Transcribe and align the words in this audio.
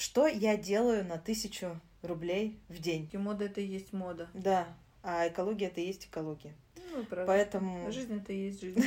Что 0.00 0.26
я 0.26 0.56
делаю 0.56 1.04
на 1.04 1.18
тысячу 1.18 1.78
рублей 2.00 2.58
в 2.70 2.78
день? 2.78 3.10
И 3.12 3.18
мода 3.18 3.44
это 3.44 3.60
и 3.60 3.66
есть 3.66 3.92
мода. 3.92 4.30
Да, 4.32 4.66
а 5.02 5.28
экология 5.28 5.66
это 5.66 5.82
и 5.82 5.88
есть 5.88 6.06
экология. 6.06 6.54
Ну, 6.90 7.04
правда. 7.04 7.26
Поэтому... 7.26 7.92
Жизнь 7.92 8.16
это 8.16 8.32
и 8.32 8.46
есть 8.46 8.62
жизнь. 8.62 8.80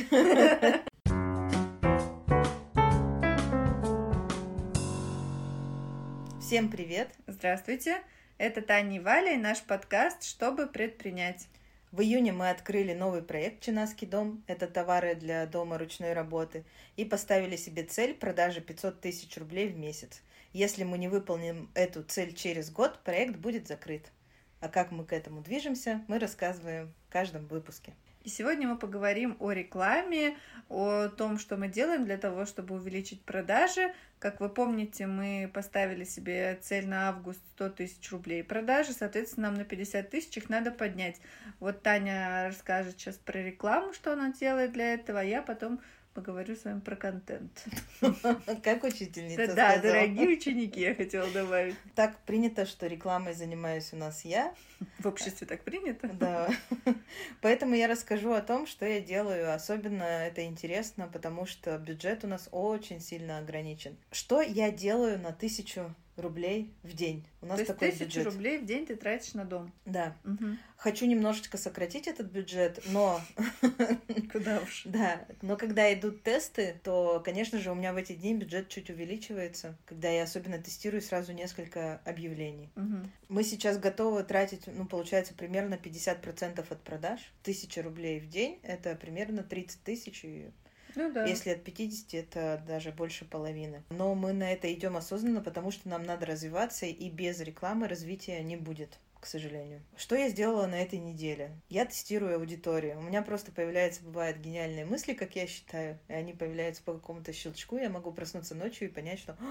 Всем 6.40 6.68
привет! 6.68 7.14
Здравствуйте. 7.28 8.02
Это 8.36 8.60
Таня 8.60 8.96
и 8.96 8.98
Валя 8.98 9.34
и 9.34 9.36
наш 9.36 9.62
подкаст 9.62 10.24
«Чтобы 10.24 10.66
предпринять». 10.66 11.46
В 11.92 12.00
июне 12.00 12.32
мы 12.32 12.50
открыли 12.50 12.92
новый 12.92 13.22
проект 13.22 13.62
«Чинаский 13.62 14.08
дом». 14.08 14.42
Это 14.48 14.66
товары 14.66 15.14
для 15.14 15.46
дома 15.46 15.78
ручной 15.78 16.12
работы. 16.12 16.64
И 16.96 17.04
поставили 17.04 17.54
себе 17.54 17.84
цель 17.84 18.14
продажи 18.14 18.60
500 18.60 19.00
тысяч 19.00 19.38
рублей 19.38 19.68
в 19.68 19.78
месяц. 19.78 20.20
Если 20.54 20.84
мы 20.84 20.98
не 20.98 21.08
выполним 21.08 21.68
эту 21.74 22.04
цель 22.04 22.32
через 22.32 22.70
год, 22.70 23.00
проект 23.02 23.34
будет 23.34 23.66
закрыт. 23.66 24.12
А 24.60 24.68
как 24.68 24.92
мы 24.92 25.04
к 25.04 25.12
этому 25.12 25.40
движемся, 25.40 26.04
мы 26.06 26.20
рассказываем 26.20 26.94
в 27.08 27.12
каждом 27.12 27.48
выпуске. 27.48 27.92
И 28.22 28.28
сегодня 28.28 28.68
мы 28.68 28.78
поговорим 28.78 29.36
о 29.40 29.50
рекламе, 29.50 30.36
о 30.68 31.08
том, 31.08 31.40
что 31.40 31.56
мы 31.56 31.66
делаем 31.66 32.04
для 32.04 32.18
того, 32.18 32.46
чтобы 32.46 32.76
увеличить 32.76 33.20
продажи. 33.22 33.92
Как 34.20 34.40
вы 34.40 34.48
помните, 34.48 35.08
мы 35.08 35.50
поставили 35.52 36.04
себе 36.04 36.56
цель 36.62 36.86
на 36.86 37.08
август 37.08 37.40
100 37.56 37.70
тысяч 37.70 38.12
рублей 38.12 38.44
продажи, 38.44 38.92
соответственно, 38.92 39.48
нам 39.48 39.58
на 39.58 39.64
50 39.64 40.08
тысяч 40.08 40.36
их 40.36 40.48
надо 40.48 40.70
поднять. 40.70 41.20
Вот 41.58 41.82
Таня 41.82 42.46
расскажет 42.46 42.92
сейчас 42.92 43.16
про 43.16 43.42
рекламу, 43.42 43.92
что 43.92 44.12
она 44.12 44.32
делает 44.32 44.72
для 44.72 44.94
этого, 44.94 45.18
а 45.18 45.24
я 45.24 45.42
потом 45.42 45.80
поговорю 46.14 46.54
с 46.54 46.64
вами 46.64 46.80
про 46.80 46.96
контент. 46.96 47.64
Как 48.62 48.84
учительница 48.84 49.54
Да, 49.54 49.78
дорогие 49.78 50.28
ученики, 50.28 50.80
я 50.80 50.94
хотела 50.94 51.28
добавить. 51.30 51.74
Так 51.94 52.16
принято, 52.20 52.64
что 52.64 52.86
рекламой 52.86 53.34
занимаюсь 53.34 53.92
у 53.92 53.96
нас 53.96 54.24
я. 54.24 54.54
В 55.00 55.06
обществе 55.06 55.46
так 55.46 55.62
принято? 55.62 56.08
Да. 56.08 56.48
Поэтому 57.40 57.74
я 57.74 57.88
расскажу 57.88 58.32
о 58.32 58.40
том, 58.40 58.66
что 58.66 58.86
я 58.86 59.00
делаю. 59.00 59.52
Особенно 59.52 60.04
это 60.04 60.44
интересно, 60.44 61.08
потому 61.12 61.46
что 61.46 61.76
бюджет 61.78 62.24
у 62.24 62.28
нас 62.28 62.48
очень 62.52 63.00
сильно 63.00 63.38
ограничен. 63.38 63.96
Что 64.12 64.40
я 64.40 64.70
делаю 64.70 65.18
на 65.18 65.32
тысячу 65.32 65.94
рублей 66.16 66.74
в 66.82 66.92
день? 66.94 67.26
У 67.40 67.46
нас 67.46 67.56
То 67.56 67.60
есть 67.62 67.72
такой 67.72 67.90
тысячу 67.90 68.04
бюджет. 68.04 68.24
рублей 68.26 68.58
в 68.58 68.66
день 68.66 68.86
ты 68.86 68.96
тратишь 68.96 69.34
на 69.34 69.44
дом. 69.44 69.72
Да. 69.84 70.16
Мгм. 70.24 70.58
Хочу 70.76 71.06
немножечко 71.06 71.56
сократить 71.58 72.06
этот 72.06 72.30
бюджет, 72.30 72.82
но 72.88 73.20
Куда 74.32 74.60
уж. 74.60 74.82
да, 74.86 75.26
но 75.42 75.56
когда 75.56 75.92
идут 75.92 76.22
тесты, 76.22 76.80
то, 76.82 77.20
конечно 77.24 77.58
же, 77.58 77.70
у 77.70 77.74
меня 77.74 77.92
в 77.92 77.96
эти 77.96 78.12
дни 78.12 78.34
бюджет 78.34 78.68
чуть 78.68 78.90
увеличивается, 78.90 79.76
когда 79.86 80.08
я 80.08 80.24
особенно 80.24 80.58
тестирую 80.58 81.02
сразу 81.02 81.32
несколько 81.32 82.00
объявлений. 82.04 82.70
Мгм. 82.74 83.10
Мы 83.28 83.44
сейчас 83.44 83.78
готовы 83.78 84.22
тратить, 84.24 84.66
ну, 84.66 84.86
получается, 84.86 85.34
примерно 85.34 85.74
50% 85.74 86.64
от 86.70 86.82
продаж. 86.82 87.20
Тысяча 87.42 87.82
рублей 87.82 88.20
в 88.20 88.28
день— 88.28 88.58
это 88.62 88.94
примерно 88.94 89.42
30 89.42 89.82
тысяч, 89.82 90.24
и 90.24 90.50
Ну 90.94 91.12
да. 91.12 91.24
если 91.26 91.50
от 91.50 91.62
50, 91.64 92.14
это 92.14 92.62
даже 92.66 92.92
больше 92.92 93.24
половины. 93.24 93.82
Но 93.90 94.14
мы 94.14 94.32
на 94.32 94.52
это 94.52 94.72
идем 94.72 94.96
осознанно, 94.96 95.40
потому 95.40 95.70
что 95.70 95.88
нам 95.88 96.04
надо 96.04 96.26
развиваться, 96.26 96.86
и 96.86 97.10
без 97.10 97.40
рекламы 97.40 97.88
развития 97.88 98.42
не 98.42 98.56
будет 98.56 98.98
к 99.24 99.26
сожалению. 99.26 99.80
Что 99.96 100.16
я 100.16 100.28
сделала 100.28 100.66
на 100.66 100.74
этой 100.74 100.98
неделе? 100.98 101.50
Я 101.70 101.86
тестирую 101.86 102.36
аудиторию. 102.36 102.98
У 102.98 103.02
меня 103.02 103.22
просто 103.22 103.52
появляются, 103.52 104.02
бывают 104.02 104.36
гениальные 104.36 104.84
мысли, 104.84 105.14
как 105.14 105.34
я 105.34 105.46
считаю, 105.46 105.98
и 106.08 106.12
они 106.12 106.34
появляются 106.34 106.82
по 106.82 106.92
какому-то 106.92 107.32
щелчку. 107.32 107.78
Я 107.78 107.88
могу 107.88 108.12
проснуться 108.12 108.54
ночью 108.54 108.88
и 108.88 108.92
понять, 108.92 109.18
что 109.18 109.32
«А, 109.32 109.44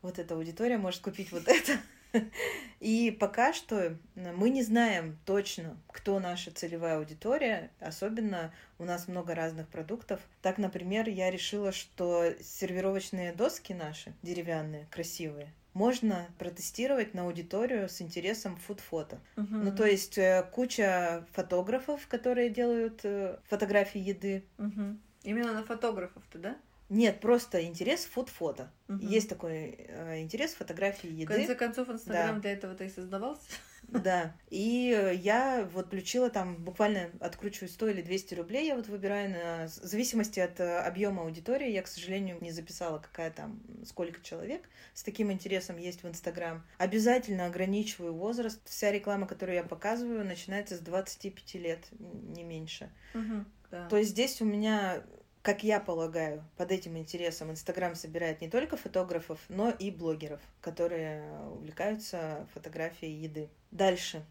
вот 0.00 0.20
эта 0.20 0.36
аудитория 0.36 0.78
может 0.78 1.02
купить 1.02 1.32
вот 1.32 1.48
это. 1.48 1.76
И 2.80 3.10
пока 3.10 3.52
что 3.52 3.96
мы 4.14 4.50
не 4.50 4.62
знаем 4.62 5.18
точно, 5.24 5.76
кто 5.88 6.20
наша 6.20 6.50
целевая 6.50 6.98
аудитория, 6.98 7.70
особенно 7.80 8.52
у 8.78 8.84
нас 8.84 9.08
много 9.08 9.34
разных 9.34 9.68
продуктов. 9.68 10.20
Так, 10.42 10.58
например, 10.58 11.08
я 11.08 11.30
решила, 11.30 11.72
что 11.72 12.32
сервировочные 12.40 13.32
доски 13.32 13.72
наши, 13.72 14.12
деревянные, 14.22 14.86
красивые, 14.90 15.52
можно 15.76 16.26
протестировать 16.38 17.12
на 17.12 17.24
аудиторию 17.24 17.88
с 17.88 18.00
интересом 18.00 18.56
фуд-фото. 18.56 19.20
Мгм. 19.36 19.64
Ну, 19.64 19.76
то 19.76 19.84
есть 19.84 20.16
э, 20.16 20.48
куча 20.50 21.26
фотографов, 21.32 22.06
которые 22.08 22.48
делают 22.48 23.00
э, 23.04 23.38
фотографии 23.44 24.00
еды. 24.00 24.44
Мгм. 24.56 24.98
Именно 25.22 25.52
на 25.52 25.64
фотографов-то, 25.64 26.38
да? 26.38 26.56
Нет, 26.88 27.20
просто 27.20 27.64
интерес 27.64 28.04
фуд-фото. 28.04 28.70
Мгм. 28.88 29.06
Есть 29.06 29.28
такой 29.28 29.74
э, 29.88 30.20
интерес 30.20 30.54
фотографии 30.54 31.08
В 31.08 31.12
еды. 31.12 31.34
конце 31.34 31.54
концов, 31.54 31.88
Инстаграм 31.90 32.36
Да. 32.36 32.40
для 32.40 32.52
этого-то 32.52 32.84
и 32.84 32.88
создавался. 32.88 33.42
Да. 33.88 34.34
И 34.50 35.12
я 35.22 35.68
вот 35.72 35.86
включила 35.86 36.28
там, 36.28 36.56
буквально 36.56 37.10
откручиваю 37.20 37.68
100 37.68 37.88
или 37.88 38.02
200 38.02 38.34
рублей, 38.34 38.66
я 38.66 38.74
вот 38.76 38.88
выбираю 38.88 39.30
на... 39.30 39.66
В 39.68 39.70
зависимости 39.70 40.40
от 40.40 40.58
э, 40.58 40.78
объема 40.80 41.22
аудитории, 41.22 41.70
я, 41.70 41.82
к 41.82 41.86
сожалению, 41.86 42.38
не 42.40 42.50
записала, 42.50 42.98
какая 42.98 43.30
там, 43.30 43.60
сколько 43.84 44.20
человек 44.22 44.68
с 44.94 45.02
таким 45.04 45.30
интересом 45.30 45.76
есть 45.76 46.02
в 46.02 46.08
Инстаграм. 46.08 46.64
Обязательно 46.78 47.46
ограничиваю 47.46 48.14
возраст. 48.14 48.60
Вся 48.68 48.90
реклама, 48.90 49.26
которую 49.26 49.54
я 49.56 49.62
показываю, 49.64 50.24
начинается 50.24 50.76
с 50.76 50.80
25 50.80 51.54
лет, 51.54 51.86
не 52.00 52.42
меньше. 52.42 52.90
Мгм. 53.14 53.46
Да. 53.70 53.88
То 53.88 53.96
есть 53.96 54.10
здесь 54.10 54.40
у 54.40 54.44
меня, 54.44 55.02
как 55.46 55.62
я 55.62 55.78
полагаю, 55.78 56.44
под 56.56 56.72
этим 56.72 56.98
интересом 56.98 57.52
Инстаграм 57.52 57.94
собирает 57.94 58.40
не 58.40 58.48
только 58.48 58.76
фотографов, 58.76 59.38
но 59.48 59.70
и 59.70 59.92
блогеров, 59.92 60.40
которые 60.60 61.22
увлекаются 61.50 62.48
фотографией 62.52 63.12
еды. 63.12 63.48
Дальше. 63.70 64.24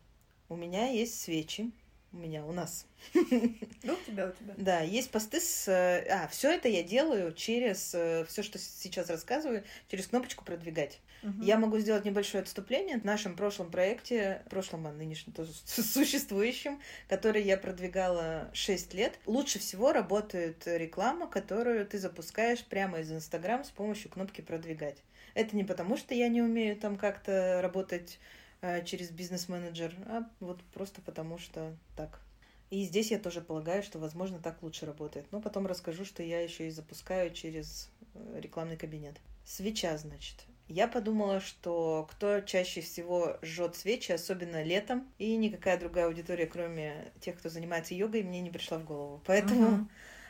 У 0.50 0.58
меня 0.58 0.90
есть 0.90 1.22
свечи. 1.22 1.72
У 2.12 2.18
меня, 2.18 2.46
у 2.46 2.52
нас. 2.52 2.86
Ну, 3.14 3.94
у 3.94 4.06
тебя, 4.06 4.28
у 4.28 4.32
тебя. 4.34 4.54
Да, 4.58 4.82
есть 4.82 5.10
посты 5.10 5.40
с... 5.40 5.70
э, 5.70 6.06
А, 6.10 6.28
все 6.28 6.52
это 6.52 6.68
я 6.68 6.84
делаю 6.84 7.34
через... 7.34 7.96
Все, 8.28 8.44
что 8.44 8.60
сейчас 8.60 9.10
рассказываю, 9.10 9.64
через 9.88 10.08
кнопочку 10.08 10.44
«Продвигать». 10.44 11.00
Мгм. 11.26 11.42
Я 11.42 11.58
могу 11.58 11.80
сделать 11.80 12.06
небольшое 12.06 12.44
отступление 12.44 13.00
в 13.00 13.04
нашем 13.04 13.36
прошлом 13.36 13.72
проекте, 13.72 14.44
прошлом, 14.48 14.86
а 14.86 14.92
нынешнем 14.92 15.34
тоже 15.34 15.52
существующем, 15.66 16.80
который 17.10 17.42
я 17.42 17.58
продвигала 17.58 18.52
6 18.54 18.94
лет. 18.94 19.18
Лучше 19.26 19.58
всего 19.58 19.92
работает 19.92 20.68
реклама, 20.68 21.28
которую 21.28 21.84
ты 21.88 21.98
запускаешь 21.98 22.64
прямо 22.64 23.00
из 23.00 23.12
Инстаграм 23.12 23.64
с 23.64 23.72
помощью 23.72 24.12
кнопки 24.12 24.42
«Продвигать». 24.42 24.98
Это 25.34 25.56
не 25.56 25.64
потому, 25.64 25.98
что 25.98 26.14
я 26.14 26.28
не 26.30 26.44
умею 26.44 26.78
там 26.78 26.96
как-то 26.96 27.60
работать 27.60 28.20
э, 28.62 28.86
через 28.86 29.10
бизнес-менеджер, 29.10 29.96
а 30.06 30.30
вот 30.40 30.62
просто 30.74 31.02
потому, 31.02 31.40
что 31.40 31.76
так. 31.98 32.22
И 32.70 32.84
здесь 32.84 33.10
я 33.10 33.18
тоже 33.18 33.42
полагаю, 33.42 33.82
что, 33.82 33.98
возможно, 33.98 34.40
так 34.40 34.62
лучше 34.62 34.86
работает. 34.86 35.26
Но 35.32 35.42
потом 35.42 35.66
расскажу, 35.66 36.06
что 36.06 36.22
я 36.22 36.42
еще 36.42 36.68
и 36.68 36.72
запускаю 36.72 37.32
через 37.34 37.90
э, 38.14 38.40
рекламный 38.42 38.78
кабинет. 38.78 39.16
Свеча, 39.44 39.98
значит. 39.98 40.46
Я 40.68 40.88
подумала, 40.88 41.40
что 41.40 42.08
кто 42.10 42.42
чаще 42.42 42.82
всего 42.82 43.38
жжет 43.44 43.76
свечи, 43.76 44.12
особенно 44.12 44.64
летом, 44.64 45.08
и 45.20 45.36
никакая 45.36 45.80
другая 45.80 46.08
аудитория, 46.08 46.48
кроме 46.48 47.12
тех, 47.20 47.38
кто 47.38 47.50
занимается 47.50 47.94
йогой, 47.94 48.24
мне 48.24 48.42
не 48.42 48.50
пришла 48.50 48.80
в 48.80 48.84
голову. 48.86 49.22
Поэтому, 49.28 49.70
Мгм. 49.70 49.90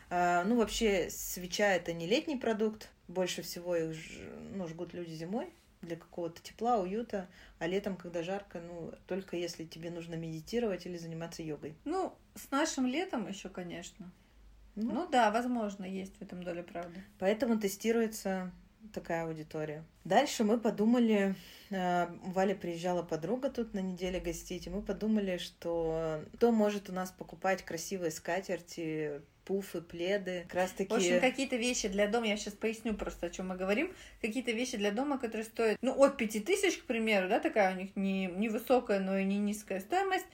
а, 0.09 0.43
ну, 0.43 0.57
вообще, 0.57 1.09
свеча 1.09 1.73
это 1.73 1.93
не 1.93 2.05
летний 2.05 2.35
продукт. 2.35 2.89
Больше 3.07 3.43
всего 3.43 3.75
их 3.75 3.93
ж- 3.93 4.19
ну, 4.53 4.67
жгут 4.67 4.93
люди 4.93 5.11
зимой 5.11 5.53
для 5.81 5.95
какого-то 5.95 6.41
тепла, 6.41 6.79
уюта, 6.79 7.29
а 7.59 7.67
летом, 7.67 7.95
когда 7.95 8.23
жарко, 8.23 8.59
ну, 8.59 8.91
только 9.07 9.37
если 9.37 9.63
тебе 9.63 9.91
нужно 9.91 10.15
медитировать 10.15 10.85
или 10.85 10.97
заниматься 10.97 11.43
йогой. 11.43 11.75
Ну, 11.85 12.13
с 12.33 12.49
нашим 12.51 12.87
летом 12.87 13.27
еще, 13.27 13.49
конечно. 13.49 14.11
Ну, 14.75 14.91
Ну 14.91 15.07
да, 15.09 15.31
возможно, 15.31 15.85
есть 15.85 16.17
в 16.17 16.21
этом 16.21 16.43
доля 16.43 16.63
правды. 16.63 17.01
Поэтому 17.19 17.57
тестируется 17.59 18.51
такая 18.93 19.25
аудитория. 19.25 19.83
Дальше 20.03 20.43
мы 20.43 20.59
подумали, 20.59 21.35
э, 21.69 22.07
у 22.25 22.31
Вали 22.31 22.53
приезжала 22.53 23.03
подруга 23.03 23.49
тут 23.49 23.73
на 23.73 23.79
неделе 23.79 24.19
гостить, 24.19 24.67
и 24.67 24.69
мы 24.69 24.81
подумали, 24.81 25.37
что 25.37 26.21
кто 26.33 26.51
может 26.51 26.89
у 26.89 26.93
нас 26.93 27.11
покупать 27.11 27.63
красивые 27.63 28.11
скатерти, 28.11 29.21
пуфы, 29.45 29.81
пледы, 29.81 30.43
как 30.47 30.55
раз 30.55 30.71
В 30.71 30.75
таки... 30.75 30.93
общем, 30.93 31.19
какие-то 31.21 31.55
вещи 31.55 31.87
для 31.87 32.07
дома, 32.07 32.27
я 32.27 32.37
сейчас 32.37 32.53
поясню 32.53 32.95
просто, 32.95 33.27
о 33.27 33.29
чем 33.29 33.49
мы 33.49 33.55
говорим, 33.55 33.93
какие-то 34.21 34.51
вещи 34.51 34.77
для 34.77 34.91
дома, 34.91 35.17
которые 35.17 35.45
стоят, 35.45 35.77
ну, 35.81 35.93
от 36.03 36.17
5000, 36.17 36.77
к 36.77 36.85
примеру, 36.85 37.29
да, 37.29 37.39
такая 37.39 37.73
у 37.73 37.77
них 37.77 37.95
не, 37.95 38.25
не 38.25 38.49
высокая, 38.49 38.99
но 38.99 39.17
и 39.17 39.23
не 39.23 39.37
низкая 39.37 39.79
стоимость, 39.79 40.25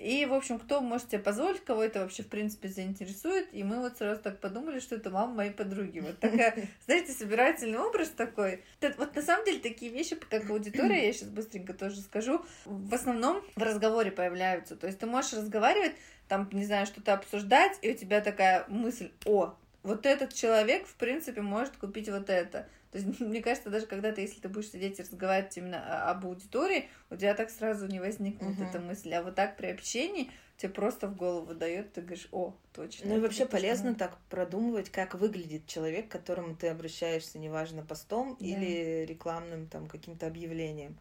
И, 0.00 0.24
в 0.24 0.32
общем, 0.32 0.58
кто 0.58 0.80
может 0.80 1.10
себе 1.10 1.18
позволить, 1.18 1.62
кого 1.62 1.84
это 1.84 2.00
вообще, 2.00 2.22
в 2.22 2.28
принципе, 2.28 2.68
заинтересует. 2.68 3.52
И 3.52 3.62
мы 3.62 3.80
вот 3.80 3.98
сразу 3.98 4.20
так 4.22 4.40
подумали, 4.40 4.80
что 4.80 4.96
это 4.96 5.10
мама 5.10 5.34
моей 5.34 5.50
подруги. 5.50 6.00
Вот 6.00 6.18
такая, 6.18 6.68
знаете, 6.86 7.12
собирательный 7.12 7.78
образ 7.78 8.08
такой. 8.08 8.62
Вот 8.96 9.14
на 9.14 9.22
самом 9.22 9.44
деле 9.44 9.60
такие 9.60 9.92
вещи, 9.92 10.16
как 10.16 10.48
аудитория, 10.48 11.06
я 11.06 11.12
сейчас 11.12 11.28
быстренько 11.28 11.74
тоже 11.74 12.00
скажу, 12.00 12.44
в 12.64 12.94
основном 12.94 13.42
в 13.56 13.62
разговоре 13.62 14.10
появляются. 14.10 14.74
То 14.74 14.86
есть 14.86 14.98
ты 14.98 15.06
можешь 15.06 15.34
разговаривать, 15.34 15.92
там, 16.28 16.48
не 16.52 16.64
знаю, 16.64 16.86
что-то 16.86 17.12
обсуждать, 17.12 17.78
и 17.82 17.90
у 17.90 17.94
тебя 17.94 18.20
такая 18.22 18.64
мысль, 18.68 19.10
о, 19.26 19.54
вот 19.82 20.06
этот 20.06 20.34
человек, 20.34 20.86
в 20.86 20.94
принципе, 20.94 21.40
может 21.40 21.76
купить 21.76 22.08
вот 22.08 22.28
это. 22.30 22.68
То 22.90 22.98
есть, 22.98 23.20
мне 23.20 23.42
кажется, 23.42 23.70
даже 23.70 23.86
когда 23.86 24.12
ты, 24.12 24.22
если 24.22 24.40
ты 24.40 24.48
будешь 24.48 24.70
сидеть 24.70 24.98
и 24.98 25.02
разговаривать 25.02 25.56
именно 25.56 26.10
об 26.10 26.26
аудитории, 26.26 26.88
у 27.10 27.16
тебя 27.16 27.34
так 27.34 27.50
сразу 27.50 27.86
не 27.86 28.00
возникнет 28.00 28.58
угу. 28.58 28.64
эта 28.64 28.80
мысль. 28.80 29.12
А 29.14 29.22
вот 29.22 29.34
так 29.34 29.56
при 29.56 29.66
общении 29.66 30.30
тебе 30.56 30.72
просто 30.72 31.08
в 31.08 31.16
голову 31.16 31.54
дает, 31.54 31.92
ты 31.94 32.02
говоришь, 32.02 32.28
о, 32.32 32.54
точно. 32.74 33.08
Ну 33.08 33.16
и 33.16 33.20
вообще 33.20 33.46
полезно 33.46 33.94
так 33.94 34.18
продумывать, 34.28 34.90
как 34.90 35.14
выглядит 35.14 35.66
человек, 35.66 36.08
к 36.08 36.12
которому 36.12 36.54
ты 36.54 36.68
обращаешься, 36.68 37.38
неважно, 37.38 37.82
постом 37.82 38.36
да. 38.38 38.46
или 38.46 39.06
рекламным 39.06 39.68
там 39.68 39.88
каким-то 39.88 40.26
объявлением. 40.26 40.98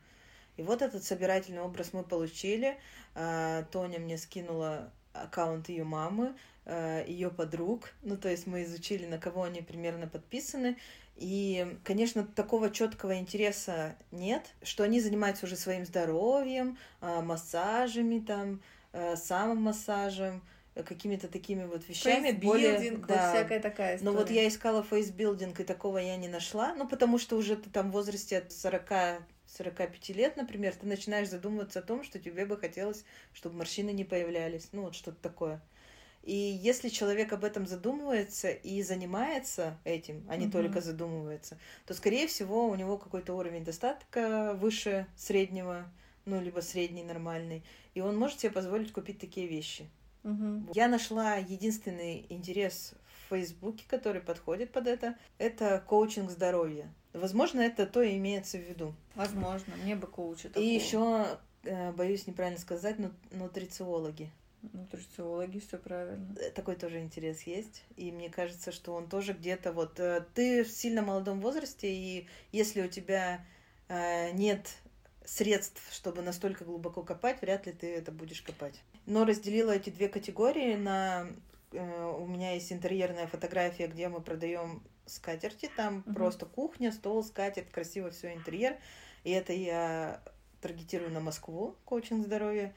И 0.55 0.61
вот 0.61 0.81
этот 0.81 1.03
собирательный 1.03 1.61
образ 1.61 1.93
мы 1.93 2.03
получили. 2.03 2.77
А, 3.15 3.63
Тоня 3.71 3.99
мне 3.99 4.17
скинула 4.17 4.91
аккаунт 5.13 5.69
ее 5.69 5.83
мамы, 5.83 6.35
ее 7.07 7.29
подруг. 7.29 7.93
Ну, 8.01 8.17
то 8.17 8.29
есть 8.29 8.47
мы 8.47 8.63
изучили, 8.63 9.05
на 9.05 9.17
кого 9.17 9.43
они 9.43 9.61
примерно 9.61 10.07
подписаны. 10.07 10.77
И, 11.15 11.77
конечно, 11.83 12.23
такого 12.23 12.69
четкого 12.69 13.17
интереса 13.17 13.95
нет, 14.11 14.53
что 14.61 14.83
они 14.83 15.01
занимаются 15.01 15.45
уже 15.45 15.57
своим 15.57 15.85
здоровьем, 15.85 16.77
а, 17.01 17.21
массажами, 17.21 18.19
там, 18.19 18.61
самомассажем, 19.15 20.41
какими-то 20.83 21.27
такими 21.27 21.65
вот 21.65 21.87
вещами. 21.87 22.31
Более, 22.31 22.97
да. 22.97 23.33
всякая 23.33 23.59
такая 23.59 23.97
история. 23.97 24.11
Но 24.11 24.17
вот 24.17 24.29
я 24.29 24.47
искала 24.47 24.83
фейсбилдинг, 24.83 25.59
и 25.59 25.63
такого 25.63 25.97
я 25.97 26.15
не 26.17 26.27
нашла. 26.27 26.73
Ну, 26.75 26.87
потому 26.87 27.17
что 27.17 27.35
уже 27.35 27.55
ты 27.55 27.69
там 27.69 27.89
в 27.89 27.93
возрасте 27.93 28.37
от 28.37 28.51
40 28.51 29.23
45 29.57 30.09
лет, 30.09 30.37
например, 30.37 30.75
ты 30.75 30.85
начинаешь 30.85 31.29
задумываться 31.29 31.79
о 31.79 31.81
том, 31.81 32.03
что 32.03 32.19
тебе 32.19 32.45
бы 32.45 32.55
хотелось, 32.55 33.03
чтобы 33.33 33.55
морщины 33.57 33.89
не 33.89 34.03
появлялись. 34.03 34.69
Ну, 34.71 34.83
вот 34.83 34.95
что-то 34.95 35.17
такое. 35.21 35.61
И 36.23 36.35
если 36.35 36.89
человек 36.89 37.33
об 37.33 37.43
этом 37.43 37.65
задумывается 37.65 38.49
и 38.49 38.81
занимается 38.83 39.77
этим, 39.83 40.25
а 40.29 40.35
не 40.35 40.45
угу. 40.45 40.53
только 40.53 40.81
задумывается, 40.81 41.57
то, 41.85 41.93
скорее 41.93 42.27
всего, 42.27 42.67
у 42.67 42.75
него 42.75 42.97
какой-то 42.97 43.33
уровень 43.33 43.63
достатка 43.63 44.53
выше 44.53 45.07
среднего, 45.15 45.89
ну, 46.25 46.41
либо 46.41 46.59
средний, 46.59 47.03
нормальный, 47.03 47.63
и 47.93 48.01
он 48.01 48.17
может 48.17 48.39
себе 48.39 48.51
позволить 48.51 48.91
купить 48.91 49.19
такие 49.19 49.47
вещи. 49.47 49.89
Угу. 50.23 50.73
Я 50.73 50.87
нашла 50.87 51.35
единственный 51.35 52.25
интерес 52.29 52.93
в 53.07 53.29
Фейсбуке, 53.29 53.85
который 53.87 54.21
подходит 54.21 54.71
под 54.71 54.87
это. 54.87 55.15
Это 55.37 55.83
коучинг 55.87 56.29
здоровья. 56.29 56.93
Возможно, 57.13 57.61
это 57.61 57.85
то 57.87 58.01
и 58.01 58.17
имеется 58.17 58.57
в 58.57 58.61
виду. 58.61 58.93
Возможно, 59.15 59.75
мне 59.83 59.95
бы 59.95 60.01
такого. 60.01 60.35
И 60.55 60.63
еще, 60.63 61.39
э, 61.63 61.91
боюсь 61.93 62.27
неправильно 62.27 62.59
сказать, 62.59 62.99
но 62.99 63.11
нутрициологи. 63.31 64.31
Нутрициологи, 64.61 65.59
все 65.59 65.77
правильно. 65.77 66.35
Э, 66.39 66.51
такой 66.51 66.75
тоже 66.75 66.99
интерес 66.99 67.43
есть. 67.43 67.83
И 67.95 68.11
мне 68.11 68.29
кажется, 68.29 68.71
что 68.71 68.93
он 68.93 69.07
тоже 69.07 69.33
где-то 69.33 69.71
вот... 69.71 69.99
Э, 69.99 70.25
ты 70.33 70.63
в 70.63 70.69
сильно 70.69 71.01
молодом 71.01 71.41
возрасте, 71.41 71.93
и 71.93 72.27
если 72.51 72.81
у 72.81 72.87
тебя 72.87 73.45
нет 74.33 74.67
средств, 75.25 75.81
чтобы 75.91 76.21
настолько 76.21 76.63
глубоко 76.63 77.01
копать, 77.01 77.41
вряд 77.41 77.65
ли 77.65 77.71
ты 77.71 77.91
это 77.91 78.11
будешь 78.11 78.43
копать. 78.43 78.79
Но 79.07 79.25
разделила 79.25 79.71
эти 79.71 79.89
две 79.89 80.09
категории 80.09 80.75
на... 80.75 81.27
У 81.71 82.27
меня 82.27 82.53
есть 82.53 82.71
интерьерная 82.71 83.25
фотография, 83.25 83.87
где 83.87 84.09
мы 84.09 84.21
продаем 84.21 84.83
скатерти, 85.05 85.69
там 85.75 86.03
угу. 86.05 86.13
просто 86.13 86.45
кухня, 86.45 86.91
стол, 86.91 87.23
скатерть, 87.23 87.69
красиво 87.71 88.11
все 88.11 88.33
интерьер. 88.33 88.77
И 89.23 89.31
это 89.31 89.53
я 89.53 90.21
таргетирую 90.61 91.11
на 91.11 91.19
Москву, 91.19 91.75
коучинг 91.85 92.25
здоровья. 92.25 92.73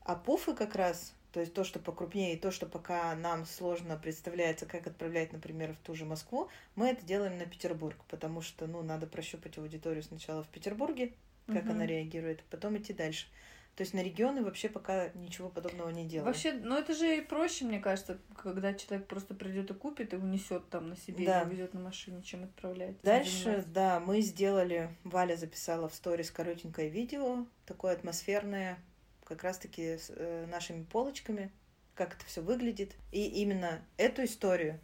А 0.00 0.14
пуфы 0.14 0.54
как 0.54 0.74
раз, 0.74 1.14
то 1.34 1.40
есть 1.40 1.52
то, 1.52 1.64
что 1.64 1.80
покрупнее, 1.80 2.34
и 2.34 2.38
то, 2.38 2.52
что 2.52 2.64
пока 2.64 3.12
нам 3.16 3.44
сложно 3.44 3.96
представляется, 3.96 4.66
как 4.66 4.86
отправлять, 4.86 5.32
например, 5.32 5.72
в 5.72 5.78
ту 5.78 5.92
же 5.96 6.04
Москву, 6.04 6.48
мы 6.76 6.86
это 6.86 7.04
делаем 7.04 7.38
на 7.38 7.44
Петербург, 7.44 7.96
потому 8.08 8.40
что, 8.40 8.68
ну, 8.68 8.82
надо 8.82 9.08
прощупать 9.08 9.58
аудиторию 9.58 10.04
сначала 10.04 10.44
в 10.44 10.48
Петербурге, 10.48 11.12
как 11.48 11.64
угу. 11.64 11.72
она 11.72 11.86
реагирует, 11.86 12.44
потом 12.50 12.78
идти 12.78 12.92
дальше. 12.92 13.26
То 13.74 13.80
есть 13.80 13.94
на 13.94 14.04
регионы 14.04 14.44
вообще 14.44 14.68
пока 14.68 15.08
ничего 15.14 15.48
подобного 15.48 15.90
не 15.90 16.06
делаем. 16.06 16.26
Вообще, 16.26 16.52
ну 16.52 16.78
это 16.78 16.94
же 16.94 17.18
и 17.18 17.20
проще, 17.20 17.64
мне 17.64 17.80
кажется, 17.80 18.20
когда 18.40 18.72
человек 18.72 19.08
просто 19.08 19.34
придет 19.34 19.72
и 19.72 19.74
купит 19.74 20.14
и 20.14 20.16
унесет 20.16 20.68
там 20.68 20.90
на 20.90 20.96
себе 20.96 21.26
да. 21.26 21.42
и 21.42 21.50
везет 21.50 21.74
на 21.74 21.80
машине, 21.80 22.22
чем 22.22 22.44
отправлять. 22.44 22.94
Дальше, 23.02 23.64
да, 23.66 23.98
мы 23.98 24.20
сделали, 24.20 24.96
Валя 25.02 25.34
записала 25.34 25.88
в 25.88 25.94
сторис 25.96 26.30
коротенькое 26.30 26.88
видео, 26.90 27.44
такое 27.66 27.94
атмосферное, 27.94 28.78
как 29.24 29.42
раз-таки 29.42 29.98
с 29.98 30.10
э, 30.14 30.46
нашими 30.46 30.84
полочками, 30.84 31.50
как 31.94 32.14
это 32.14 32.24
все 32.26 32.40
выглядит. 32.42 32.94
И 33.12 33.26
именно 33.26 33.84
эту 33.96 34.24
историю 34.24 34.80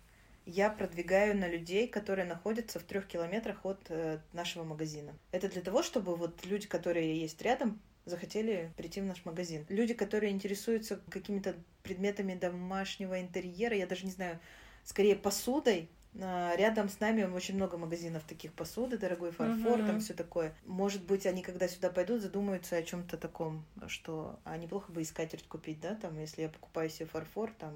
я 0.47 0.71
продвигаю 0.71 1.37
на 1.37 1.49
людей, 1.49 1.87
которые 1.87 2.27
находятся 2.27 2.81
в 2.81 2.85
трех 2.85 3.07
километрах 3.07 3.65
от 3.65 3.87
э, 3.89 4.19
нашего 4.33 4.65
магазина. 4.65 5.13
Это 5.33 5.49
для 5.49 5.63
того, 5.63 5.83
чтобы 5.83 6.17
вот 6.17 6.45
люди, 6.45 6.67
которые 6.67 7.21
есть 7.21 7.41
рядом, 7.43 7.81
захотели 8.05 8.73
прийти 8.77 9.01
в 9.01 9.05
наш 9.05 9.25
магазин. 9.25 9.67
Люди, 9.69 9.95
которые 9.95 10.33
интересуются 10.33 11.01
какими-то 11.11 11.55
предметами 11.83 12.35
домашнего 12.35 13.21
интерьера, 13.21 13.77
я 13.77 13.87
даже 13.87 14.07
не 14.07 14.13
знаю, 14.13 14.41
скорее 14.85 15.17
посудой, 15.17 15.89
Рядом 16.15 16.89
с 16.89 16.99
нами 16.99 17.23
очень 17.23 17.55
много 17.55 17.79
магазинов 17.79 18.25
таких 18.25 18.53
посуды, 18.53 18.99
дорогой 18.99 19.31
фарфор, 19.31 19.79
uh-huh. 19.79 19.87
там 19.87 20.01
все 20.01 20.13
такое. 20.13 20.55
Может 20.67 21.05
быть, 21.05 21.25
они, 21.25 21.43
когда 21.43 21.69
сюда 21.69 21.89
пойдут, 21.89 22.21
задумаются 22.21 22.77
о 22.77 22.83
чем-то 22.83 23.17
таком, 23.17 23.65
что 23.87 24.41
а 24.45 24.57
неплохо 24.57 24.91
бы 24.91 25.03
и 25.03 25.05
скатерть 25.05 25.47
купить, 25.47 25.81
да, 25.81 25.95
там, 25.95 26.19
если 26.19 26.43
я 26.43 26.49
покупаю 26.49 26.91
себе 26.91 27.07
фарфор, 27.07 27.53
там 27.53 27.75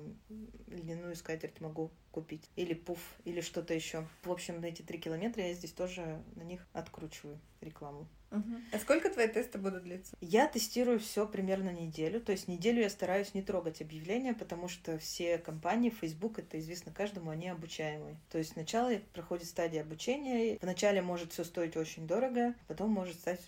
льняную 0.66 1.14
скатерть 1.14 1.60
могу 1.60 1.90
купить. 2.14 2.48
Или 2.54 2.74
пуф, 2.74 3.00
или 3.24 3.40
что-то 3.40 3.74
еще. 3.74 4.06
В 4.22 4.30
общем, 4.30 4.60
на 4.60 4.66
эти 4.66 4.82
три 4.82 4.98
километра 4.98 5.42
я 5.42 5.52
здесь 5.52 5.72
тоже 5.72 6.22
на 6.36 6.42
них 6.42 6.64
откручиваю 6.72 7.40
рекламу. 7.60 8.06
Угу. 8.30 8.54
А 8.72 8.78
сколько 8.78 9.10
твои 9.10 9.26
тесты 9.28 9.58
будут 9.58 9.82
длиться? 9.82 10.16
Я 10.20 10.46
тестирую 10.46 11.00
все 11.00 11.26
примерно 11.26 11.70
неделю. 11.70 12.20
То 12.20 12.30
есть 12.30 12.46
неделю 12.46 12.82
я 12.82 12.90
стараюсь 12.90 13.34
не 13.34 13.42
трогать 13.42 13.82
объявления, 13.82 14.32
потому 14.32 14.68
что 14.68 14.96
все 14.98 15.38
компании, 15.38 15.90
Facebook, 15.90 16.38
это 16.38 16.58
известно 16.60 16.92
каждому, 16.92 17.30
они 17.30 17.48
обучаемые. 17.48 18.16
То 18.30 18.38
есть 18.38 18.52
сначала 18.52 18.92
проходит 19.12 19.46
стадия 19.46 19.82
обучения. 19.82 20.58
Вначале 20.62 21.02
может 21.02 21.32
все 21.32 21.42
стоить 21.42 21.76
очень 21.76 22.06
дорого, 22.06 22.54
потом 22.68 22.90
может 22.90 23.16
стать 23.16 23.42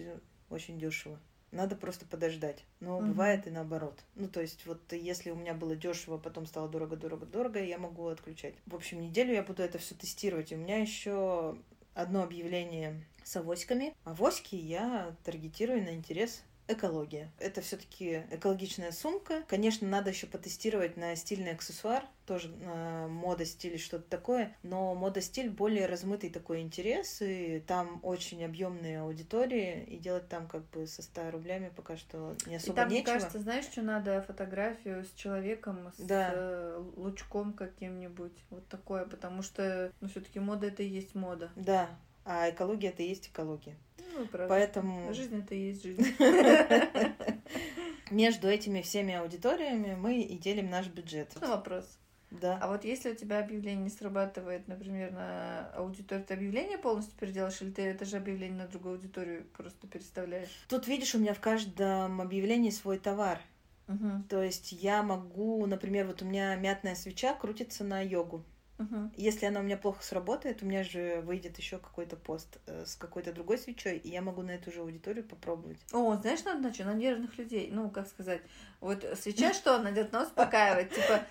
очень 0.50 0.78
дешево. 0.78 1.20
Надо 1.56 1.74
просто 1.74 2.06
подождать. 2.06 2.64
Но 2.80 2.98
угу. 2.98 3.06
бывает 3.06 3.46
и 3.46 3.50
наоборот. 3.50 3.98
Ну, 4.14 4.28
то 4.28 4.40
есть, 4.40 4.66
вот 4.66 4.80
если 4.92 5.30
у 5.30 5.36
меня 5.36 5.54
было 5.54 5.74
дешево, 5.74 6.18
потом 6.18 6.46
стало 6.46 6.68
дорого, 6.68 6.96
дорого, 6.96 7.26
дорого, 7.26 7.62
я 7.62 7.78
могу 7.78 8.06
отключать. 8.06 8.54
В 8.66 8.74
общем, 8.74 9.00
неделю 9.00 9.32
я 9.32 9.42
буду 9.42 9.62
это 9.62 9.78
все 9.78 9.94
тестировать. 9.94 10.52
У 10.52 10.56
меня 10.56 10.78
еще 10.78 11.56
одно 11.94 12.22
объявление 12.22 13.02
с 13.24 13.36
авоськами. 13.36 13.94
Авоськи 14.04 14.54
я 14.54 15.16
таргетирую 15.24 15.82
на 15.82 15.94
интерес 15.94 16.42
экология. 16.68 17.30
Это 17.38 17.60
все-таки 17.60 18.24
экологичная 18.30 18.92
сумка. 18.92 19.42
Конечно, 19.48 19.88
надо 19.88 20.10
еще 20.10 20.26
потестировать 20.26 20.96
на 20.96 21.14
стильный 21.16 21.52
аксессуар, 21.52 22.04
тоже 22.26 22.48
на 22.48 23.06
мода, 23.08 23.44
стиль 23.44 23.78
что-то 23.78 24.08
такое. 24.08 24.54
Но 24.62 24.94
мода, 24.94 25.20
стиль 25.20 25.48
более 25.48 25.86
размытый 25.86 26.30
такой 26.30 26.60
интерес, 26.60 27.22
и 27.22 27.62
там 27.66 28.00
очень 28.02 28.44
объемные 28.44 29.00
аудитории, 29.00 29.84
и 29.84 29.96
делать 29.96 30.28
там 30.28 30.48
как 30.48 30.68
бы 30.70 30.86
со 30.86 31.02
100 31.02 31.30
рублями 31.30 31.70
пока 31.74 31.96
что 31.96 32.36
не 32.46 32.56
особо 32.56 32.72
и 32.72 32.76
там, 32.76 32.88
нечего. 32.88 33.10
мне 33.10 33.20
кажется, 33.20 33.38
знаешь, 33.38 33.64
что 33.64 33.82
надо 33.82 34.22
фотографию 34.22 35.04
с 35.04 35.12
человеком, 35.12 35.92
с 35.96 36.00
да. 36.00 36.32
Э, 36.34 36.84
лучком 36.96 37.52
каким-нибудь, 37.52 38.44
вот 38.50 38.66
такое, 38.68 39.06
потому 39.06 39.42
что, 39.42 39.92
ну, 40.00 40.08
все-таки 40.08 40.40
мода 40.40 40.66
это 40.66 40.82
и 40.82 40.88
есть 40.88 41.14
мода. 41.14 41.50
Да, 41.54 41.88
а 42.26 42.50
экология 42.50 42.88
это 42.88 43.02
и 43.02 43.08
есть 43.08 43.28
экология. 43.28 43.76
Ну, 44.12 44.26
правда. 44.26 44.48
Поэтому... 44.48 45.14
Жизнь 45.14 45.38
это 45.38 45.54
и 45.54 45.68
есть 45.68 45.82
жизнь. 45.82 46.04
Между 48.10 48.48
этими 48.48 48.82
всеми 48.82 49.14
аудиториями 49.14 49.94
мы 49.94 50.20
и 50.20 50.36
делим 50.36 50.68
наш 50.68 50.88
бюджет. 50.88 51.32
Ну, 51.40 51.48
вопрос. 51.48 51.98
Да. 52.32 52.58
А 52.60 52.68
вот 52.68 52.84
если 52.84 53.12
у 53.12 53.14
тебя 53.14 53.38
объявление 53.38 53.84
не 53.84 53.90
срабатывает, 53.90 54.66
например, 54.66 55.12
на 55.12 55.70
аудиторию, 55.76 56.26
ты 56.26 56.34
объявление 56.34 56.78
полностью 56.78 57.16
переделаешь, 57.16 57.62
или 57.62 57.70
ты 57.70 57.82
это 57.82 58.04
же 58.04 58.16
объявление 58.16 58.64
на 58.64 58.68
другую 58.68 58.96
аудиторию 58.96 59.46
просто 59.56 59.86
переставляешь? 59.86 60.50
Тут, 60.68 60.88
видишь, 60.88 61.14
у 61.14 61.18
меня 61.18 61.34
в 61.34 61.40
каждом 61.40 62.20
объявлении 62.20 62.70
свой 62.70 62.98
товар. 62.98 63.40
Угу. 63.86 64.24
То 64.28 64.42
есть 64.42 64.72
я 64.72 65.04
могу, 65.04 65.64
например, 65.66 66.08
вот 66.08 66.22
у 66.22 66.24
меня 66.24 66.56
мятная 66.56 66.96
свеча 66.96 67.34
крутится 67.34 67.84
на 67.84 68.00
йогу. 68.00 68.44
Угу. 68.78 69.12
Если 69.16 69.46
она 69.46 69.60
у 69.60 69.62
меня 69.62 69.76
плохо 69.76 70.02
сработает, 70.02 70.62
у 70.62 70.66
меня 70.66 70.84
же 70.84 71.22
выйдет 71.22 71.56
еще 71.56 71.78
какой-то 71.78 72.16
пост 72.16 72.58
э, 72.66 72.84
с 72.84 72.94
какой-то 72.96 73.32
другой 73.32 73.58
свечой, 73.58 73.96
и 73.96 74.10
я 74.10 74.20
могу 74.20 74.42
на 74.42 74.50
эту 74.50 74.70
же 74.70 74.80
аудиторию 74.80 75.24
попробовать. 75.24 75.78
О, 75.92 76.14
знаешь, 76.16 76.44
надо 76.44 76.60
на 76.60 76.74
что? 76.74 76.84
На 76.84 76.94
нервных 76.94 77.38
людей. 77.38 77.70
Ну, 77.72 77.88
как 77.88 78.06
сказать, 78.06 78.42
вот 78.80 79.04
свеча 79.18 79.54
что 79.54 79.76
она 79.76 79.92
делает? 79.92 80.14
Она 80.14 80.24
успокаивает. 80.24 80.92
Типа, 80.92 81.24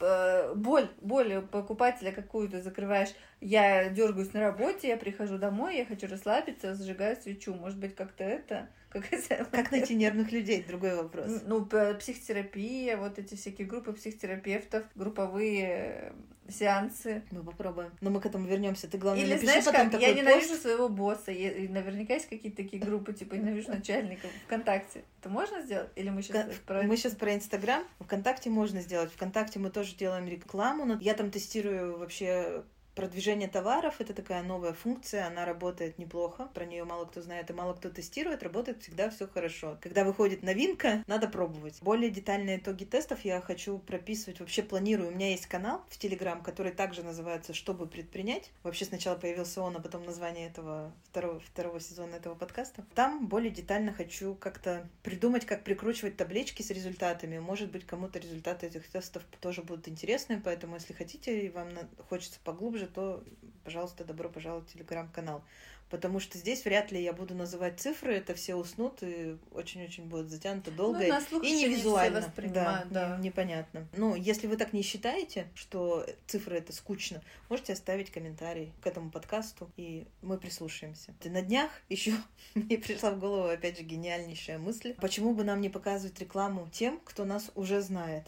э, 0.00 0.54
боль, 0.54 0.88
боль 1.00 1.40
покупателя 1.42 2.12
какую-то 2.12 2.60
закрываешь. 2.60 3.14
Я 3.40 3.88
дергаюсь 3.88 4.34
на 4.34 4.40
работе, 4.40 4.88
я 4.88 4.96
прихожу 4.96 5.38
домой, 5.38 5.78
я 5.78 5.86
хочу 5.86 6.06
расслабиться, 6.06 6.74
зажигаю 6.74 7.16
свечу. 7.16 7.54
Может 7.54 7.78
быть, 7.78 7.94
как-то 7.94 8.22
это 8.22 8.68
как, 8.92 9.50
как 9.50 9.72
найти 9.72 9.94
нервных 9.94 10.32
людей? 10.32 10.64
Другой 10.66 10.94
вопрос. 10.96 11.42
Ну, 11.46 11.64
психотерапия, 11.64 12.96
вот 12.96 13.18
эти 13.18 13.34
всякие 13.34 13.66
группы 13.66 13.92
психотерапевтов, 13.92 14.84
групповые 14.94 16.12
сеансы. 16.48 17.22
Мы 17.30 17.42
попробуем. 17.42 17.92
Но 18.00 18.10
мы 18.10 18.20
к 18.20 18.26
этому 18.26 18.46
вернемся. 18.46 18.88
Ты 18.88 18.98
главное 18.98 19.22
Или 19.22 19.34
напиши 19.34 19.46
знаешь 19.46 19.64
потом 19.64 19.82
как, 19.82 19.92
такой 19.92 20.08
я 20.08 20.14
ненавижу 20.14 20.48
пост. 20.48 20.62
своего 20.62 20.88
босса. 20.88 21.30
И 21.30 21.68
наверняка 21.68 22.14
есть 22.14 22.28
какие-то 22.28 22.56
такие 22.56 22.82
группы, 22.82 23.12
типа 23.12 23.34
ненавижу 23.34 23.70
начальника 23.70 24.26
ВКонтакте. 24.46 25.04
Это 25.20 25.28
можно 25.28 25.62
сделать? 25.62 25.90
Или 25.96 26.10
мы 26.10 26.22
сейчас 26.22 26.46
про... 26.66 26.82
Мы 26.82 26.96
сейчас 26.96 27.14
про 27.14 27.34
Инстаграм. 27.34 27.84
ВКонтакте 28.00 28.50
можно 28.50 28.80
сделать. 28.80 29.12
Вконтакте 29.12 29.58
мы 29.58 29.70
тоже 29.70 29.94
делаем 29.96 30.26
рекламу. 30.28 30.84
Но 30.84 30.98
я 31.00 31.14
там 31.14 31.30
тестирую 31.30 31.98
вообще 31.98 32.64
продвижение 32.94 33.48
товаров. 33.48 34.00
Это 34.00 34.14
такая 34.14 34.42
новая 34.42 34.72
функция. 34.72 35.26
Она 35.26 35.44
работает 35.44 35.98
неплохо. 35.98 36.48
Про 36.54 36.64
нее 36.64 36.84
мало 36.84 37.06
кто 37.06 37.22
знает 37.22 37.50
и 37.50 37.52
мало 37.52 37.74
кто 37.74 37.90
тестирует. 37.90 38.42
Работает 38.42 38.82
всегда 38.82 39.10
все 39.10 39.26
хорошо. 39.26 39.78
Когда 39.80 40.04
выходит 40.04 40.42
новинка, 40.42 41.02
надо 41.06 41.28
пробовать. 41.28 41.80
Более 41.82 42.10
детальные 42.10 42.58
итоги 42.58 42.84
тестов 42.84 43.24
я 43.24 43.40
хочу 43.40 43.78
прописывать. 43.78 44.40
Вообще 44.40 44.62
планирую. 44.62 45.08
У 45.08 45.14
меня 45.14 45.30
есть 45.30 45.46
канал 45.46 45.84
в 45.88 45.98
Телеграм, 45.98 46.42
который 46.42 46.72
также 46.72 47.02
называется 47.02 47.54
«Чтобы 47.54 47.86
предпринять». 47.86 48.50
Вообще 48.62 48.84
сначала 48.84 49.16
появился 49.16 49.62
он, 49.62 49.76
а 49.76 49.80
потом 49.80 50.04
название 50.04 50.48
этого 50.48 50.92
второго, 51.04 51.40
второго 51.40 51.80
сезона 51.80 52.16
этого 52.16 52.34
подкаста. 52.34 52.84
Там 52.94 53.26
более 53.26 53.50
детально 53.50 53.92
хочу 53.92 54.34
как-то 54.34 54.88
придумать, 55.02 55.46
как 55.46 55.64
прикручивать 55.64 56.16
таблички 56.16 56.62
с 56.62 56.70
результатами. 56.70 57.38
Может 57.38 57.70
быть, 57.70 57.86
кому-то 57.86 58.18
результаты 58.18 58.66
этих 58.66 58.86
тестов 58.88 59.22
тоже 59.40 59.62
будут 59.62 59.88
интересны, 59.88 60.40
поэтому 60.42 60.76
если 60.76 60.92
хотите 60.92 61.46
и 61.46 61.48
вам 61.48 61.68
хочется 62.08 62.38
поглубже, 62.44 62.81
то, 62.86 63.22
пожалуйста, 63.64 64.04
добро 64.04 64.28
пожаловать 64.28 64.68
в 64.68 64.72
телеграм-канал. 64.72 65.42
Потому 65.90 66.20
что 66.20 66.38
здесь 66.38 66.64
вряд 66.64 66.90
ли 66.90 67.02
я 67.02 67.12
буду 67.12 67.34
называть 67.34 67.78
цифры, 67.78 68.14
это 68.14 68.34
все 68.34 68.54
уснут 68.54 69.02
и 69.02 69.36
очень-очень 69.52 70.04
будет 70.06 70.30
затянуто 70.30 70.70
долго 70.70 71.00
Ну, 71.00 71.08
на 71.08 71.20
слух 71.20 71.44
и 71.44 71.52
не 71.52 71.64
не 71.68 71.74
визуально. 71.74 72.20
воспринимают, 72.22 72.90
да. 72.90 73.18
не- 73.18 73.24
непонятно. 73.28 73.86
Ну, 73.94 74.14
если 74.14 74.46
вы 74.46 74.56
так 74.56 74.72
не 74.72 74.80
считаете, 74.80 75.48
что 75.54 76.06
цифры 76.26 76.56
это 76.56 76.72
скучно, 76.72 77.20
можете 77.50 77.74
оставить 77.74 78.10
комментарий 78.10 78.72
к 78.80 78.86
этому 78.86 79.10
подкасту, 79.10 79.70
и 79.76 80.06
мы 80.22 80.38
прислушаемся. 80.38 81.12
На 81.24 81.42
днях 81.42 81.70
еще 81.90 82.14
мне 82.54 82.78
пришла 82.78 83.10
в 83.10 83.18
голову, 83.18 83.48
опять 83.48 83.76
же, 83.76 83.84
гениальнейшая 83.84 84.56
мысль. 84.58 84.94
Почему 84.94 85.34
бы 85.34 85.44
нам 85.44 85.60
не 85.60 85.68
показывать 85.68 86.18
рекламу 86.20 86.70
тем, 86.72 87.00
кто 87.04 87.26
нас 87.26 87.50
уже 87.54 87.82
знает? 87.82 88.24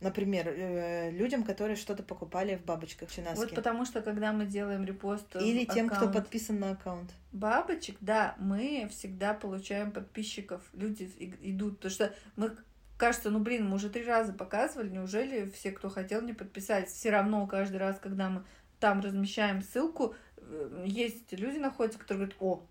Например, 0.00 0.46
э, 0.48 1.10
людям, 1.10 1.42
которые 1.42 1.76
что-то 1.76 2.02
покупали 2.02 2.56
в 2.56 2.64
бабочках 2.64 3.10
чинаске. 3.10 3.40
Вот 3.40 3.54
потому 3.54 3.86
что, 3.86 4.02
когда 4.02 4.32
мы 4.32 4.44
делаем 4.44 4.84
репост 4.84 5.36
Или 5.36 5.64
тем, 5.64 5.88
кто 5.88 5.96
аккаунт 5.96 6.16
подписан 6.16 6.60
на 6.60 6.72
аккаунт. 6.72 7.10
бабочек, 7.32 7.96
да, 8.00 8.34
мы 8.38 8.88
всегда 8.90 9.32
получаем 9.32 9.90
подписчиков. 9.90 10.60
Люди 10.74 11.10
идут. 11.40 11.76
Потому 11.76 11.90
что 11.90 12.14
мы 12.36 12.56
кажется, 12.98 13.30
ну 13.30 13.38
блин, 13.38 13.68
мы 13.68 13.76
уже 13.76 13.88
три 13.88 14.04
раза 14.04 14.34
показывали, 14.34 14.90
неужели 14.90 15.50
все, 15.50 15.72
кто 15.72 15.88
хотел, 15.88 16.20
не 16.20 16.34
подписались? 16.34 16.90
Все 16.90 17.10
равно 17.10 17.46
каждый 17.46 17.76
раз, 17.76 17.98
когда 17.98 18.28
мы 18.28 18.44
там 18.80 19.00
размещаем 19.00 19.62
ссылку, 19.62 20.14
э, 20.36 20.84
есть 20.86 21.32
люди 21.32 21.58
находятся, 21.58 21.98
которые 21.98 22.26
говорят, 22.26 22.36
о, 22.40 22.66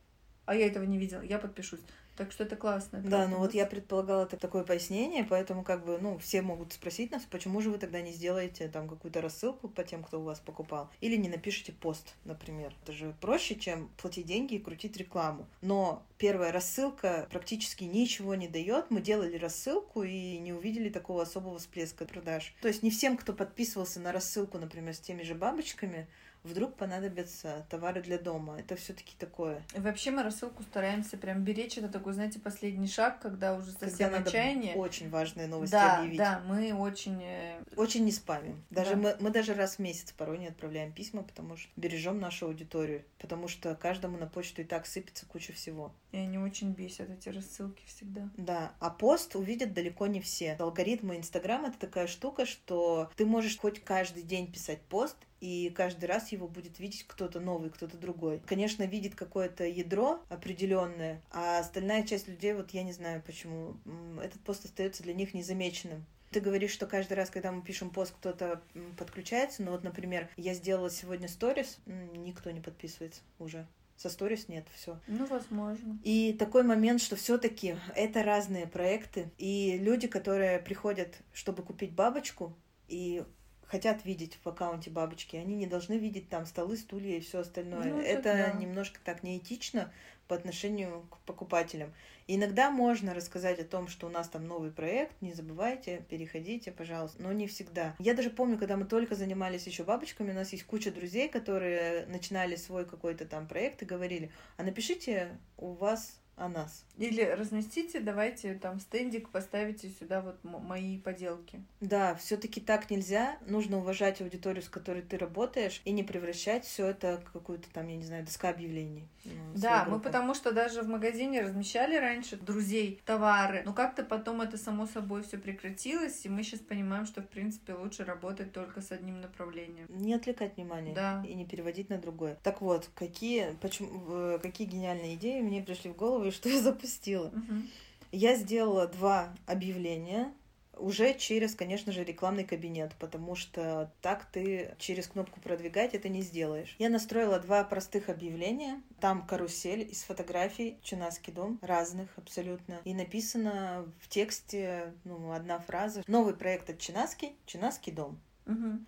а 0.46 0.55
я 0.55 0.67
этого 0.67 0.84
не 0.84 1.00
видел, 1.00 1.22
я 1.22 1.39
подпишусь. 1.39 1.82
Так 2.15 2.31
что 2.31 2.43
это 2.43 2.55
классно. 2.55 3.00
Да, 3.01 3.10
правда. 3.10 3.27
ну 3.27 3.38
вот 3.39 3.53
я 3.53 3.65
предполагала 3.65 4.25
так- 4.25 4.39
такое 4.39 4.63
пояснение, 4.63 5.24
поэтому 5.24 5.63
как 5.63 5.86
бы, 5.86 5.98
ну, 6.00 6.17
все 6.17 6.41
могут 6.41 6.74
спросить 6.74 7.12
нас, 7.12 7.24
почему 7.24 7.62
же 7.62 7.69
вы 7.69 7.77
тогда 7.77 8.01
не 8.01 8.12
сделаете 8.12 8.67
там 8.67 8.88
какую-то 8.88 9.22
рассылку 9.22 9.67
по 9.67 9.84
тем, 9.84 10.03
кто 10.03 10.19
у 10.19 10.24
вас 10.24 10.39
покупал, 10.39 10.89
или 11.01 11.15
не 11.15 11.29
напишите 11.29 11.72
пост, 11.74 12.15
например. 12.24 12.74
Это 12.84 12.93
же 12.93 13.15
проще, 13.22 13.55
чем 13.55 13.89
платить 13.98 14.25
деньги 14.25 14.55
и 14.55 14.60
крутить 14.60 14.98
рекламу. 14.98 15.48
Но 15.62 16.03
первая 16.17 16.51
рассылка 16.51 17.27
практически 17.31 17.84
ничего 17.84 18.36
не 18.36 18.48
дает. 18.48 18.89
Мы 18.91 19.01
делали 19.01 19.38
рассылку 19.38 20.03
и 20.03 20.38
не 20.38 20.53
увидели 20.53 20.89
такого 20.89 21.24
особого 21.24 21.60
всплеска 21.60 22.05
продаж. 22.05 22.55
То 22.62 22.67
есть 22.67 22.84
не 22.84 22.91
всем, 22.91 23.17
кто 23.17 23.34
подписывался 23.34 24.00
на 24.00 24.12
рассылку, 24.12 24.57
например, 24.57 24.93
с 24.93 25.00
теми 25.00 25.24
же 25.24 25.36
бабочками, 25.36 26.07
вдруг 26.45 26.75
понадобятся 26.75 27.65
товары 27.69 28.01
для 28.01 28.17
дома. 28.17 28.59
Это 28.59 28.75
все-таки 28.75 29.15
такое. 29.17 29.61
И 29.75 29.79
вообще 29.79 30.11
мы 30.11 30.23
рассылку 30.23 30.63
стараемся 30.63 31.17
прям 31.17 31.43
беречь. 31.43 31.77
Это 31.77 31.89
такой, 31.89 32.13
знаете, 32.13 32.39
последний 32.39 32.87
шаг, 32.87 33.19
когда 33.19 33.55
уже 33.55 33.71
Когда 33.73 33.87
совсем 33.89 34.11
надо 34.11 34.29
отчаяние. 34.29 34.75
очень 34.75 35.09
важные 35.09 35.47
новости 35.47 35.71
Да, 35.71 35.99
объявить. 35.99 36.17
да, 36.17 36.41
мы 36.47 36.73
очень 36.73 37.21
э, 37.23 37.61
Очень 37.75 38.05
не 38.05 38.11
спамим. 38.11 38.63
Даже 38.69 38.91
Да. 38.91 38.95
мы, 38.97 39.17
мы 39.19 39.29
даже 39.31 39.53
раз 39.53 39.75
в 39.75 39.79
месяц 39.79 40.11
порой 40.11 40.37
не 40.37 40.47
отправляем 40.47 40.91
письма, 40.93 41.23
потому 41.23 41.57
что 41.57 41.69
бережем 41.75 42.19
нашу 42.19 42.45
аудиторию. 42.47 43.03
Потому 43.19 43.47
что 43.47 43.75
каждому 43.75 44.17
на 44.17 44.27
почту 44.27 44.61
и 44.61 44.65
так 44.65 44.85
сыпется 44.85 45.25
куча 45.25 45.51
всего. 45.53 45.93
И 46.11 46.17
они 46.17 46.37
очень 46.37 46.71
бесят, 46.71 47.09
эти 47.09 47.29
рассылки 47.29 47.83
всегда. 47.87 48.29
Да, 48.37 48.71
а 48.79 48.89
пост 48.89 49.35
увидят 49.35 49.73
далеко 49.73 50.07
не 50.07 50.21
все. 50.21 50.53
Алгоритмы 50.59 51.17
Инстаграма 51.17 51.69
это 51.69 51.79
такая 51.79 52.07
штука, 52.07 52.45
что 52.45 53.09
ты 53.15 53.25
можешь 53.25 53.57
хоть 53.57 53.83
каждый 53.83 54.23
день 54.23 54.51
писать 54.51 54.81
пост, 54.81 55.17
и 55.42 55.72
каждый 55.75 56.06
раз 56.06 56.32
его 56.32 56.48
будет 56.48 56.80
видеть 56.80 57.06
кто-то 57.08 57.39
новый, 57.39 57.70
кто-то 57.70 57.98
другой. 57.98 58.42
Конечно, 58.46 58.84
видит 58.84 59.15
какое-то 59.15 59.65
ядро 59.65 60.20
определенное, 60.30 61.22
а 61.32 61.60
остальная 61.60 62.04
часть 62.04 62.27
людей, 62.27 62.54
вот 62.54 62.72
я 62.72 62.84
не 62.84 62.94
знаю 62.94 63.22
почему, 63.25 63.75
этот 64.22 64.42
пост 64.42 64.65
остается 64.65 65.04
для 65.04 65.13
них 65.13 65.34
незамеченным. 65.34 66.06
Ты 66.32 66.42
говоришь, 66.42 66.72
что 66.72 66.86
каждый 66.86 67.13
раз, 67.13 67.30
когда 67.30 67.51
мы 67.51 67.62
пишем 67.62 67.89
пост, 67.89 68.13
кто-то 68.18 68.62
подключается. 68.98 69.63
Но 69.63 69.72
вот, 69.72 69.86
например, 69.86 70.27
я 70.36 70.54
сделала 70.54 70.89
сегодня 70.89 71.30
сторис, 71.30 71.77
никто 71.86 72.51
не 72.51 72.60
подписывается 72.60 73.22
уже. 73.39 73.65
Со 73.96 74.10
сторис 74.10 74.50
нет, 74.50 74.65
все. 74.74 75.00
Ну, 75.08 75.25
возможно. 75.27 75.98
И 76.04 76.34
такой 76.34 76.63
момент, 76.63 77.00
что 77.00 77.15
все-таки 77.15 77.77
это 77.96 78.24
разные 78.24 78.68
проекты, 78.68 79.30
и 79.38 79.77
люди, 79.77 80.08
которые 80.08 80.60
приходят, 80.60 81.15
чтобы 81.32 81.63
купить 81.63 81.94
бабочку, 81.94 82.54
и 82.89 83.24
хотят 83.67 84.05
видеть 84.05 84.38
в 84.43 84.48
аккаунте 84.48 84.89
бабочки, 84.89 85.36
они 85.36 85.55
не 85.55 85.67
должны 85.67 85.98
видеть 85.98 86.29
там 86.29 86.45
столы, 86.45 86.77
стулья 86.77 87.17
и 87.17 87.22
все 87.22 87.39
остальное. 87.39 87.86
Ну, 87.86 88.00
это 88.00 88.34
да. 88.34 88.51
немножко 88.53 89.00
так 89.03 89.24
неэтично 89.24 89.91
по 90.27 90.36
отношению 90.36 91.05
к 91.10 91.17
покупателям. 91.19 91.93
И 92.27 92.36
иногда 92.36 92.72
можно 92.72 93.13
рассказать 93.13 93.60
о 93.60 93.63
том, 93.63 93.88
что 93.88 94.07
у 94.07 94.10
нас 94.10 94.27
там 94.27 94.48
новый 94.48 94.72
проект, 94.72 95.22
не 95.22 95.34
забывайте, 95.34 96.03
переходите, 96.10 96.72
пожалуйста, 96.72 97.22
но 97.22 97.31
не 97.31 97.48
всегда. 97.48 97.95
Я 98.00 98.15
даже 98.15 98.31
помню, 98.31 98.57
когда 98.57 98.77
мы 98.77 98.86
только 98.86 99.13
занимались 99.15 99.67
еще 99.67 99.84
бабочками, 99.84 100.31
у 100.31 100.36
нас 100.36 100.51
есть 100.51 100.63
куча 100.63 100.91
друзей, 100.91 101.29
которые 101.29 102.07
начинали 102.07 102.55
свой 102.55 102.86
какой-то 102.86 103.25
там 103.25 103.48
проект 103.48 103.84
и 103.84 103.86
говорили, 103.86 104.31
а 104.57 104.63
напишите 104.63 105.38
у 105.57 105.74
вас 105.74 106.19
о 106.38 106.50
нас. 106.50 106.86
Или 106.98 107.22
разместите, 107.24 108.00
давайте 108.00 108.54
там 108.56 108.80
стендик 108.80 109.30
поставите 109.30 109.89
сюда 109.89 110.22
вот 110.22 110.44
мои 110.44 110.98
поделки. 111.00 111.62
Да, 111.82 112.15
все-таки 112.15 112.60
так 112.62 112.89
нельзя. 112.89 113.38
Нужно 113.48 113.77
уважать 113.77 114.22
аудиторию, 114.22 114.62
с 114.63 114.70
которой 114.70 115.01
ты 115.01 115.18
работаешь, 115.18 115.82
и 115.86 115.92
не 115.92 116.04
превращать 116.04 116.65
все 116.65 116.88
это 116.88 117.22
в 117.25 117.32
какую-то 117.32 117.70
там, 117.74 117.88
я 117.88 117.96
не 117.98 118.04
знаю, 118.06 118.25
доска 118.25 118.50
объявлений. 118.50 119.08
ну, 119.24 119.32
Да, 119.56 119.86
мы 119.89 120.00
потому 120.00 120.34
что 120.34 120.51
даже 120.51 120.82
в 120.82 120.88
магазине 120.88 121.42
размещали 121.42 121.96
раньше 121.96 122.36
друзей, 122.38 123.01
товары, 123.06 123.62
но 123.65 123.74
как-то 123.74 124.04
потом 124.04 124.42
это 124.42 124.58
само 124.58 124.88
собой 124.88 125.24
все 125.24 125.38
прекратилось, 125.38 126.25
и 126.25 126.30
мы 126.30 126.44
сейчас 126.44 126.60
понимаем, 126.62 127.06
что 127.06 127.22
в 127.22 127.27
принципе 127.27 127.74
лучше 127.74 128.04
работать 128.04 128.51
только 128.51 128.82
с 128.82 128.92
одним 128.92 129.22
направлением. 129.22 129.88
Не 129.89 130.13
отвлекать 130.13 130.58
внимание 130.58 130.94
Да. 130.94 131.24
и 131.27 131.34
не 131.34 131.46
переводить 131.46 131.89
на 131.89 131.98
другое. 131.98 132.38
Так 132.44 132.62
вот, 132.62 132.89
какие, 132.96 133.51
почему, 133.62 134.04
э, 134.10 134.39
какие 134.42 134.68
гениальные 134.68 135.15
идеи 135.15 135.42
мне 135.42 135.62
пришли 135.62 135.92
в 135.92 135.96
голову 135.96 136.25
и 136.27 136.32
что 136.32 136.50
я 136.50 136.62
запустила? 136.62 137.29
Мгм. 137.29 137.70
Я 138.12 138.36
сделала 138.36 138.88
два 138.88 139.34
объявления 139.46 140.32
уже 140.77 141.13
через, 141.13 141.55
конечно 141.55 141.91
же, 141.91 142.03
рекламный 142.03 142.44
кабинет, 142.44 142.94
потому 143.00 143.36
что 143.36 143.91
так 144.01 144.25
ты 144.32 144.75
через 144.77 145.08
кнопку 145.08 145.39
продвигать 145.39 145.94
это 145.94 146.10
не 146.10 146.22
сделаешь. 146.22 146.75
Я 146.79 146.89
настроила 146.89 147.39
два 147.39 147.63
простых 147.63 148.10
объявления. 148.10 148.82
Там 149.00 149.25
карусель 149.25 149.89
из 149.89 150.03
фотографий, 150.03 150.77
Чинаский 150.84 151.34
дом, 151.34 151.60
разных 151.62 152.10
абсолютно. 152.17 152.79
И 152.84 152.94
написано 152.94 153.86
в 154.01 154.08
тексте, 154.10 154.94
ну, 155.03 155.32
одна 155.32 155.60
фраза. 155.60 156.03
Новый 156.08 156.34
проект 156.34 156.70
от 156.70 156.79
Чинаски, 156.79 157.34
Чинаский 157.46 157.91
дом. 157.91 158.20
Мгм. 158.46 158.86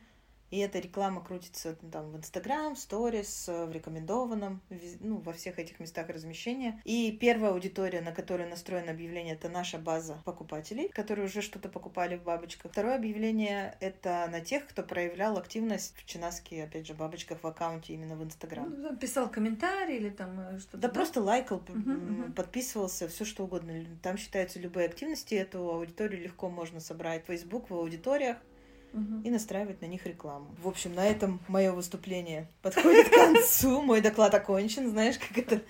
И 0.50 0.60
эта 0.60 0.80
реклама 0.80 1.24
крутится 1.24 1.78
ну, 1.82 1.92
там 1.92 2.12
в 2.12 2.18
Инстаграм, 2.18 2.76
в 2.76 2.80
сторис, 2.80 3.50
э, 3.50 3.66
в 3.66 3.72
рекомендованном, 3.72 4.62
ну, 5.02 5.18
во 5.18 5.34
всех 5.34 5.60
этих 5.60 5.80
местах 5.80 6.10
размещения. 6.10 6.82
И 6.86 7.12
первая 7.20 7.52
аудитория, 7.52 8.02
на 8.02 8.12
которую 8.12 8.50
настроено 8.50 8.92
объявление, 8.92 9.36
это 9.36 9.50
наша 9.50 9.78
база 9.78 10.22
покупателей, 10.24 10.88
которые 10.90 11.26
уже 11.26 11.42
что-то 11.42 11.68
покупали 11.70 12.16
в 12.16 12.24
бабочках. 12.24 12.72
Второе 12.72 12.96
объявление— 12.96 13.76
это 13.82 14.28
на 14.32 14.40
тех, 14.40 14.68
кто 14.68 14.84
проявлял 14.84 15.38
активность 15.38 15.96
в 15.98 16.06
чинаске, 16.06 16.64
опять 16.64 16.88
же, 16.88 16.94
бабочках 16.94 17.44
в 17.44 17.48
аккаунте 17.48 17.94
именно 17.94 18.16
в 18.16 18.24
Инстаграм. 18.24 18.74
Ну, 18.78 18.96
писал 18.96 19.30
комментарий 19.30 19.98
или 19.98 20.10
там 20.10 20.40
э, 20.40 20.60
что-то. 20.60 20.78
Да 20.78 20.88
просто 20.88 21.22
лайкал, 21.22 21.62
мгм. 21.68 22.34
подписывался, 22.34 23.10
все 23.10 23.26
что 23.26 23.44
угодно. 23.44 23.74
Там 24.02 24.18
считаются 24.18 24.60
любые 24.60 24.88
активности, 24.88 25.36
эту 25.36 25.70
аудиторию 25.70 26.22
легко 26.22 26.50
можно 26.50 26.80
собрать 26.80 27.24
в 27.24 27.28
Facebook, 27.28 27.70
в 27.70 27.74
аудиториях 27.74 28.38
И 29.24 29.30
настраивать 29.30 29.82
на 29.82 29.86
них 29.86 30.06
рекламу. 30.06 30.56
В 30.62 30.68
общем, 30.68 30.94
на 30.96 31.06
этом 31.06 31.40
мое 31.48 31.72
выступление 31.72 32.48
подходит 32.62 33.10
к 33.10 33.14
концу. 33.14 33.82
Мой 33.88 34.02
доклад 34.02 34.34
окончен, 34.34 34.90
знаешь, 34.90 35.18
как 35.18 35.38
это. 35.38 35.62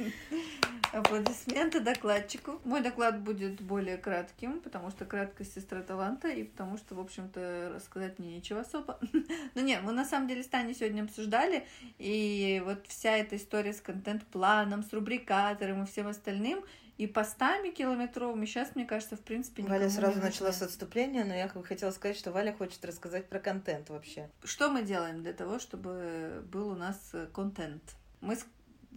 Аплодисменты 0.94 1.82
докладчику. 1.82 2.62
Мой 2.64 2.82
доклад 2.82 3.20
будет 3.22 3.62
более 3.62 3.98
кратким, 3.98 4.62
потому 4.62 4.90
что 4.90 5.06
краткость 5.06 5.54
сестра 5.54 5.82
таланта, 5.82 6.30
и 6.30 6.44
потому 6.44 6.78
что, 6.78 6.96
в 6.96 7.00
общем-то, 7.00 7.74
рассказать 7.76 8.20
мне 8.20 8.36
нечего 8.36 8.62
особо. 8.62 8.98
Но 9.56 9.62
нет, 9.62 9.82
мы 9.84 9.92
на 9.92 10.06
самом 10.06 10.28
деле 10.28 10.44
с 10.44 10.48
Таней 10.48 10.74
сегодня 10.74 11.04
обсуждали, 11.04 11.68
и 12.00 12.62
вот 12.66 12.88
вся 12.88 13.18
эта 13.18 13.36
история 13.36 13.74
с 13.74 13.82
контент-планом, 13.82 14.84
с 14.84 14.94
рубрикатором 14.94 15.84
и 15.84 15.86
всем 15.86 16.08
остальным, 16.08 16.64
и 16.98 17.06
постами 17.06 17.70
километровыми 17.70 18.46
сейчас, 18.46 18.76
мне 18.76 18.86
кажется, 18.86 19.16
в 19.16 19.22
принципе, 19.22 19.62
Валя 19.64 19.90
сразу 19.90 20.20
начала 20.20 20.52
с 20.52 20.64
отступления, 20.64 21.24
но 21.24 21.34
я 21.34 21.48
хотела 21.48 21.92
сказать, 21.92 22.18
что 22.18 22.32
Валя 22.32 22.54
хочет 22.54 22.84
рассказать 22.84 23.30
про 23.30 23.40
контент 23.40 23.90
вообще. 23.90 24.30
Что 24.44 24.70
мы 24.70 24.82
делаем 24.82 25.22
для 25.22 25.34
того, 25.34 25.60
чтобы 25.60 26.44
был 26.52 26.70
у 26.70 26.76
нас 26.76 26.98
э, 27.14 27.28
контент? 27.28 27.84
Мы 28.20 28.36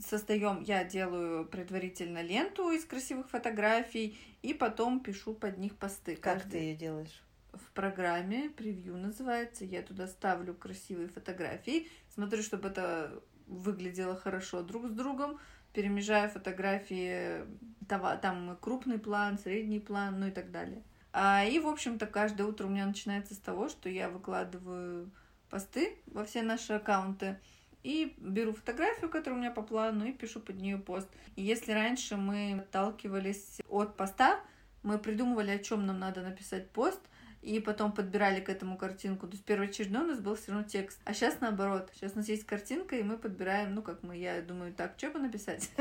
создаем, 0.00 0.62
я 0.62 0.82
делаю 0.84 1.44
предварительно 1.44 2.22
ленту 2.22 2.70
из 2.70 2.86
красивых 2.86 3.28
фотографий 3.28 4.18
и 4.40 4.54
потом 4.54 5.00
пишу 5.00 5.34
под 5.34 5.58
них 5.58 5.76
посты. 5.76 6.16
Как 6.16 6.38
Каждый... 6.38 6.50
ты 6.50 6.58
ее 6.58 6.76
делаешь? 6.76 7.22
В 7.52 7.72
программе 7.72 8.48
превью 8.48 8.96
называется. 8.96 9.66
Я 9.66 9.82
туда 9.82 10.06
ставлю 10.06 10.54
красивые 10.54 11.08
фотографии, 11.08 11.88
смотрю, 12.14 12.42
чтобы 12.42 12.68
это 12.68 13.22
выглядело 13.46 14.16
хорошо 14.16 14.62
друг 14.62 14.86
с 14.86 14.90
другом, 14.90 15.38
перемежаю 15.72 16.30
фотографии, 16.30 17.44
там 17.88 18.56
крупный 18.60 18.98
план, 18.98 19.38
средний 19.38 19.80
план, 19.80 20.20
ну 20.20 20.28
и 20.28 20.30
так 20.30 20.50
далее. 20.50 20.82
А, 21.12 21.44
и, 21.44 21.58
в 21.58 21.66
общем-то, 21.66 22.06
каждое 22.06 22.46
утро 22.46 22.66
у 22.66 22.70
меня 22.70 22.86
начинается 22.86 23.34
с 23.34 23.38
того, 23.38 23.68
что 23.68 23.88
я 23.88 24.08
выкладываю 24.08 25.10
посты 25.48 25.96
во 26.06 26.24
все 26.24 26.42
наши 26.42 26.74
аккаунты, 26.74 27.38
и 27.82 28.14
беру 28.18 28.52
фотографию, 28.52 29.08
которая 29.08 29.38
у 29.38 29.42
меня 29.42 29.50
по 29.50 29.62
плану, 29.62 30.04
и 30.04 30.12
пишу 30.12 30.40
под 30.40 30.56
нее 30.56 30.78
пост. 30.78 31.08
И 31.36 31.42
если 31.42 31.72
раньше 31.72 32.16
мы 32.16 32.58
отталкивались 32.60 33.60
от 33.68 33.96
поста, 33.96 34.40
мы 34.82 34.98
придумывали, 34.98 35.50
о 35.50 35.58
чем 35.58 35.86
нам 35.86 35.98
надо 35.98 36.22
написать 36.22 36.70
пост, 36.70 37.00
и 37.42 37.58
потом 37.60 37.92
подбирали 37.92 38.40
к 38.40 38.48
этому 38.48 38.76
картинку. 38.76 39.26
То 39.26 39.32
есть 39.32 39.44
первоочередной 39.44 40.02
у 40.02 40.06
нас 40.06 40.20
был 40.20 40.34
все 40.34 40.52
равно 40.52 40.66
текст. 40.66 41.00
А 41.04 41.14
сейчас 41.14 41.40
наоборот. 41.40 41.90
Сейчас 41.94 42.12
у 42.14 42.18
нас 42.18 42.28
есть 42.28 42.44
картинка, 42.44 42.96
и 42.96 43.02
мы 43.02 43.16
подбираем, 43.16 43.74
ну, 43.74 43.82
как 43.82 44.02
мы, 44.02 44.16
я 44.16 44.42
думаю, 44.42 44.74
так, 44.74 44.94
что 44.96 45.10
бы 45.10 45.18
написать? 45.18 45.70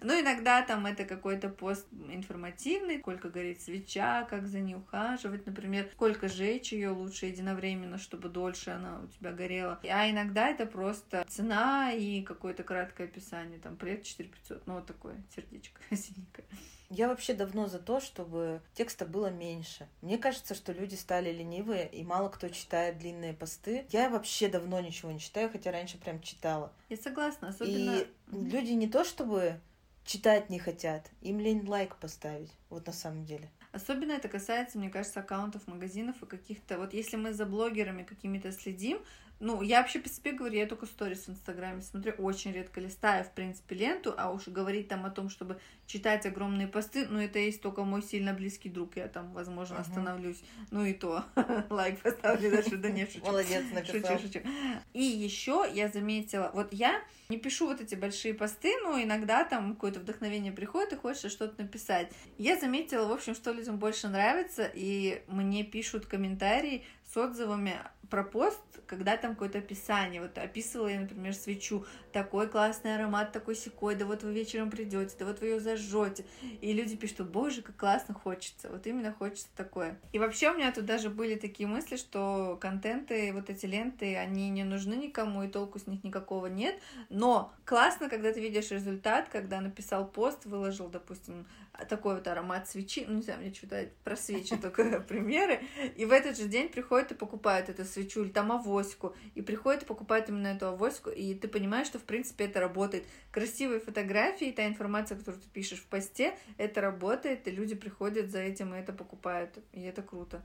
Ну, 0.00 0.20
иногда 0.20 0.62
там 0.62 0.86
это 0.86 1.04
какой-то 1.04 1.48
пост 1.48 1.86
информативный, 2.08 2.98
сколько 2.98 3.28
горит 3.28 3.60
свеча, 3.60 4.24
как 4.24 4.46
за 4.46 4.60
ней 4.60 4.74
ухаживать, 4.74 5.46
например, 5.46 5.88
сколько 5.92 6.28
жечь 6.28 6.72
ее 6.72 6.90
лучше 6.90 7.26
единовременно, 7.26 7.98
чтобы 7.98 8.28
дольше 8.28 8.70
она 8.70 9.00
у 9.00 9.06
тебя 9.06 9.32
горела. 9.32 9.78
А 9.88 10.10
иногда 10.10 10.48
это 10.48 10.66
просто 10.66 11.24
цена 11.28 11.92
и 11.92 12.22
какое-то 12.22 12.62
краткое 12.62 13.04
описание, 13.04 13.58
там, 13.58 13.76
привет 13.76 14.04
4500, 14.04 14.66
ну, 14.66 14.74
вот 14.74 14.86
такое 14.86 15.14
сердечко 15.34 15.80
синенькое. 15.90 16.46
Я 16.94 17.08
вообще 17.08 17.32
давно 17.32 17.68
за 17.68 17.78
то, 17.78 18.00
чтобы 18.00 18.60
текста 18.74 19.06
было 19.06 19.30
меньше. 19.30 19.88
Мне 20.02 20.18
кажется, 20.18 20.54
что 20.54 20.72
люди 20.72 20.94
стали 20.94 21.32
ленивые, 21.32 21.88
и 21.88 22.04
мало 22.04 22.28
кто 22.28 22.50
читает 22.50 22.98
длинные 22.98 23.32
посты. 23.32 23.86
Я 23.88 24.10
вообще 24.10 24.48
давно 24.48 24.78
ничего 24.78 25.10
не 25.10 25.18
читаю, 25.18 25.48
хотя 25.50 25.72
раньше 25.72 25.96
прям 25.96 26.20
читала. 26.20 26.70
Я 26.90 26.98
согласна, 26.98 27.48
особенно... 27.48 27.98
И 27.98 28.06
люди 28.30 28.72
не 28.72 28.88
то 28.88 29.04
чтобы 29.04 29.58
читать 30.04 30.50
не 30.50 30.58
хотят, 30.58 31.10
им 31.22 31.40
лень 31.40 31.66
лайк 31.66 31.96
поставить, 31.96 32.50
вот 32.68 32.86
на 32.86 32.92
самом 32.92 33.24
деле. 33.24 33.48
Особенно 33.72 34.12
это 34.12 34.28
касается, 34.28 34.76
мне 34.76 34.90
кажется, 34.90 35.20
аккаунтов 35.20 35.66
магазинов 35.66 36.22
и 36.22 36.26
каких-то... 36.26 36.76
Вот 36.76 36.92
если 36.92 37.16
мы 37.16 37.32
за 37.32 37.46
блогерами 37.46 38.02
какими-то 38.02 38.52
следим, 38.52 38.98
ну, 39.42 39.60
я 39.60 39.80
вообще 39.80 39.98
по 39.98 40.08
себе 40.08 40.30
говорю, 40.30 40.56
я 40.56 40.66
только 40.66 40.86
сторис 40.86 41.26
в 41.26 41.30
Инстаграме 41.30 41.82
смотрю, 41.82 42.12
очень 42.12 42.52
редко 42.52 42.80
листаю, 42.80 43.24
в 43.24 43.32
принципе, 43.32 43.74
ленту, 43.74 44.14
а 44.16 44.30
уж 44.30 44.46
говорить 44.46 44.86
там 44.86 45.04
о 45.04 45.10
том, 45.10 45.28
чтобы 45.28 45.58
читать 45.86 46.24
огромные 46.26 46.68
посты, 46.68 47.06
ну, 47.10 47.18
это 47.18 47.40
есть 47.40 47.60
только 47.60 47.82
мой 47.82 48.02
сильно 48.02 48.32
близкий 48.32 48.68
друг, 48.68 48.96
я 48.96 49.08
там, 49.08 49.32
возможно, 49.32 49.74
uh-huh. 49.74 49.80
остановлюсь, 49.80 50.40
ну 50.70 50.84
и 50.84 50.92
то, 50.92 51.24
лайк 51.70 52.00
поставлю 52.00 52.52
дальше, 52.52 52.76
да 52.76 52.88
не, 52.90 53.04
шучу. 53.04 53.26
Молодец, 53.26 53.64
написал. 53.72 54.16
Шучу, 54.16 54.32
шучу. 54.32 54.48
И 54.92 55.02
еще 55.02 55.68
я 55.74 55.88
заметила, 55.88 56.52
вот 56.54 56.72
я 56.72 57.02
не 57.28 57.36
пишу 57.36 57.66
вот 57.66 57.80
эти 57.80 57.96
большие 57.96 58.34
посты, 58.34 58.72
но 58.84 59.02
иногда 59.02 59.44
там 59.44 59.74
какое-то 59.74 59.98
вдохновение 59.98 60.52
приходит 60.52 60.92
и 60.92 60.96
хочется 60.96 61.28
что-то 61.28 61.60
написать. 61.60 62.12
Я 62.38 62.56
заметила, 62.56 63.08
в 63.08 63.12
общем, 63.12 63.34
что 63.34 63.52
людям 63.52 63.78
больше 63.78 64.06
нравится, 64.06 64.70
и 64.72 65.22
мне 65.26 65.64
пишут 65.64 66.06
комментарии 66.06 66.84
с 67.12 67.16
отзывами 67.16 67.74
про 68.10 68.24
пост, 68.24 68.60
когда 68.86 69.16
там 69.16 69.32
какое-то 69.32 69.58
описание, 69.58 70.20
вот 70.20 70.36
описывала 70.36 70.88
я, 70.88 71.00
например, 71.00 71.32
свечу, 71.34 71.86
такой 72.12 72.46
классный 72.46 72.94
аромат, 72.94 73.32
такой 73.32 73.54
секой, 73.54 73.94
да 73.94 74.04
вот 74.04 74.22
вы 74.22 74.34
вечером 74.34 74.70
придете, 74.70 75.14
да 75.18 75.24
вот 75.24 75.40
вы 75.40 75.46
ее 75.46 75.60
зажжете, 75.60 76.26
и 76.60 76.72
люди 76.74 76.96
пишут, 76.96 77.30
боже, 77.30 77.62
как 77.62 77.76
классно 77.76 78.12
хочется, 78.12 78.68
вот 78.68 78.86
именно 78.86 79.12
хочется 79.12 79.48
такое. 79.56 79.98
И 80.12 80.18
вообще 80.18 80.50
у 80.50 80.54
меня 80.54 80.70
тут 80.72 80.84
даже 80.84 81.08
были 81.08 81.36
такие 81.36 81.66
мысли, 81.66 81.96
что 81.96 82.58
контенты, 82.60 83.32
вот 83.32 83.48
эти 83.48 83.64
ленты, 83.64 84.14
они 84.16 84.50
не 84.50 84.64
нужны 84.64 84.94
никому, 84.94 85.44
и 85.44 85.48
толку 85.48 85.78
с 85.78 85.86
них 85.86 86.04
никакого 86.04 86.46
нет, 86.46 86.78
но 87.08 87.54
классно, 87.64 88.10
когда 88.10 88.30
ты 88.32 88.40
видишь 88.40 88.70
результат, 88.70 89.30
когда 89.30 89.62
написал 89.62 90.06
пост, 90.06 90.44
выложил, 90.44 90.88
допустим, 90.88 91.46
такой 91.88 92.16
вот 92.16 92.28
аромат 92.28 92.68
свечи, 92.68 93.06
ну, 93.08 93.16
не 93.16 93.22
знаю, 93.22 93.40
мне 93.40 93.54
что-то 93.54 93.88
про 94.04 94.16
свечи 94.16 94.56
только 94.56 95.00
примеры, 95.08 95.62
и 95.96 96.04
в 96.04 96.12
этот 96.12 96.36
же 96.36 96.44
день 96.44 96.68
приходят 96.68 97.12
и 97.12 97.14
покупают 97.14 97.70
эту 97.70 97.86
свечу 97.86 98.01
или 98.02 98.28
там 98.28 98.52
авоську, 98.52 99.14
и 99.34 99.42
приходят 99.42 99.82
и 99.82 99.86
покупают 99.86 100.28
именно 100.28 100.48
эту 100.48 100.66
авоську, 100.66 101.10
и 101.10 101.34
ты 101.34 101.48
понимаешь, 101.48 101.86
что, 101.86 101.98
в 101.98 102.04
принципе, 102.04 102.44
это 102.44 102.60
работает. 102.60 103.04
Красивые 103.30 103.80
фотографии, 103.80 104.52
та 104.52 104.66
информация, 104.66 105.16
которую 105.18 105.42
ты 105.42 105.48
пишешь 105.48 105.80
в 105.80 105.86
посте, 105.86 106.36
это 106.58 106.80
работает, 106.80 107.46
и 107.48 107.50
люди 107.50 107.74
приходят 107.74 108.30
за 108.30 108.40
этим 108.40 108.74
и 108.74 108.78
это 108.78 108.92
покупают, 108.92 109.58
и 109.72 109.82
это 109.82 110.02
круто. 110.02 110.42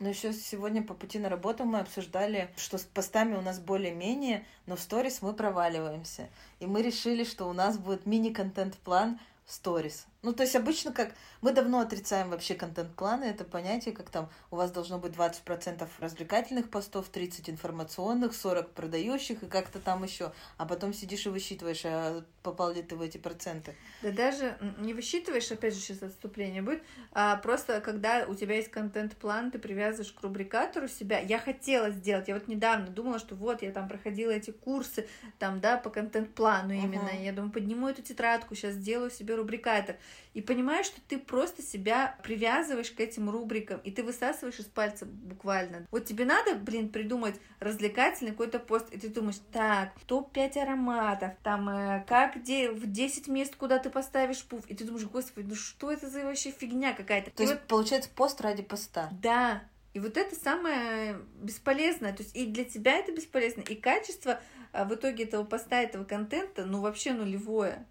Но 0.00 0.08
еще 0.08 0.32
сегодня 0.32 0.82
по 0.82 0.92
пути 0.92 1.18
на 1.18 1.28
работу 1.28 1.64
мы 1.64 1.78
обсуждали, 1.78 2.50
что 2.56 2.78
с 2.78 2.82
постами 2.82 3.36
у 3.36 3.40
нас 3.40 3.60
более-менее, 3.60 4.44
но 4.66 4.76
в 4.76 4.80
сторис 4.80 5.22
мы 5.22 5.32
проваливаемся. 5.32 6.28
И 6.58 6.66
мы 6.66 6.82
решили, 6.82 7.24
что 7.24 7.48
у 7.48 7.52
нас 7.52 7.78
будет 7.78 8.04
мини-контент-план 8.04 9.20
сторис. 9.46 10.06
Ну, 10.24 10.32
то 10.32 10.42
есть 10.42 10.56
обычно 10.56 10.90
как... 10.90 11.12
Мы 11.42 11.52
давно 11.52 11.80
отрицаем 11.80 12.30
вообще 12.30 12.54
контент-планы, 12.54 13.24
это 13.24 13.44
понятие, 13.44 13.94
как 13.94 14.08
там 14.08 14.30
у 14.50 14.56
вас 14.56 14.70
должно 14.70 14.98
быть 14.98 15.12
20% 15.12 15.86
развлекательных 16.00 16.70
постов, 16.70 17.10
30 17.10 17.50
информационных, 17.50 18.34
40 18.34 18.70
продающих 18.70 19.42
и 19.42 19.46
как-то 19.46 19.78
там 19.78 20.02
еще. 20.02 20.32
А 20.56 20.64
потом 20.64 20.94
сидишь 20.94 21.26
и 21.26 21.28
высчитываешь, 21.28 21.82
а 21.84 22.24
попал 22.42 22.72
ли 22.72 22.82
ты 22.82 22.96
в 22.96 23.02
эти 23.02 23.18
проценты. 23.18 23.74
Да 24.00 24.10
даже 24.10 24.56
не 24.78 24.94
высчитываешь, 24.94 25.52
опять 25.52 25.74
же, 25.74 25.80
сейчас 25.80 26.02
отступление 26.02 26.62
будет, 26.62 26.82
а 27.12 27.36
просто 27.36 27.82
когда 27.82 28.24
у 28.26 28.34
тебя 28.34 28.56
есть 28.56 28.70
контент-план, 28.70 29.50
ты 29.50 29.58
привязываешь 29.58 30.12
к 30.12 30.22
рубрикатору 30.22 30.88
себя. 30.88 31.18
Я 31.18 31.38
хотела 31.38 31.90
сделать, 31.90 32.28
я 32.28 32.34
вот 32.34 32.48
недавно 32.48 32.86
думала, 32.86 33.18
что 33.18 33.34
вот 33.34 33.60
я 33.60 33.70
там 33.70 33.86
проходила 33.86 34.30
эти 34.30 34.50
курсы, 34.50 35.06
там, 35.38 35.60
да, 35.60 35.76
по 35.76 35.90
контент-плану 35.90 36.72
именно. 36.72 37.10
Uh-huh. 37.10 37.24
Я 37.24 37.32
думаю, 37.34 37.52
подниму 37.52 37.88
эту 37.88 38.00
тетрадку, 38.00 38.54
сейчас 38.54 38.76
сделаю 38.76 39.10
себе 39.10 39.34
рубрикатор 39.34 39.96
и 40.32 40.40
понимаешь, 40.40 40.86
что 40.86 41.00
ты 41.00 41.18
просто 41.18 41.62
себя 41.62 42.16
привязываешь 42.22 42.90
к 42.90 43.00
этим 43.00 43.30
рубрикам, 43.30 43.80
и 43.84 43.90
ты 43.90 44.02
высасываешь 44.02 44.58
из 44.58 44.66
пальца 44.66 45.06
буквально. 45.06 45.86
Вот 45.90 46.04
тебе 46.04 46.24
надо, 46.24 46.54
блин, 46.54 46.88
придумать 46.88 47.36
развлекательный 47.60 48.32
какой-то 48.32 48.58
пост, 48.58 48.92
и 48.92 48.98
ты 48.98 49.08
думаешь, 49.08 49.38
так, 49.52 49.92
топ-5 50.06 50.58
ароматов, 50.58 51.32
там, 51.42 51.68
э, 51.68 52.04
как 52.06 52.36
где, 52.36 52.70
в 52.70 52.90
10 52.90 53.28
мест, 53.28 53.56
куда 53.56 53.78
ты 53.78 53.90
поставишь 53.90 54.44
пуф, 54.44 54.64
и 54.68 54.74
ты 54.74 54.84
думаешь, 54.84 55.06
господи, 55.06 55.46
ну 55.48 55.54
что 55.54 55.92
это 55.92 56.08
за 56.08 56.24
вообще 56.24 56.50
фигня 56.50 56.94
какая-то. 56.94 57.30
То 57.30 57.42
и 57.42 57.46
есть, 57.46 57.58
вот... 57.58 57.66
получается, 57.68 58.10
пост 58.14 58.40
ради 58.40 58.62
поста. 58.62 59.08
Да, 59.22 59.62
и 59.94 60.00
вот 60.00 60.16
это 60.16 60.34
самое 60.34 61.20
бесполезное. 61.40 62.12
То 62.12 62.24
есть 62.24 62.36
и 62.36 62.46
для 62.46 62.64
тебя 62.64 62.98
это 62.98 63.12
бесполезно, 63.12 63.60
и 63.60 63.76
качество 63.76 64.40
а, 64.72 64.84
в 64.84 64.94
итоге 64.94 65.24
этого 65.24 65.44
поста, 65.44 65.80
этого 65.80 66.04
контента, 66.04 66.66
ну 66.66 66.80
вообще 66.80 67.12
нулевое. 67.12 67.86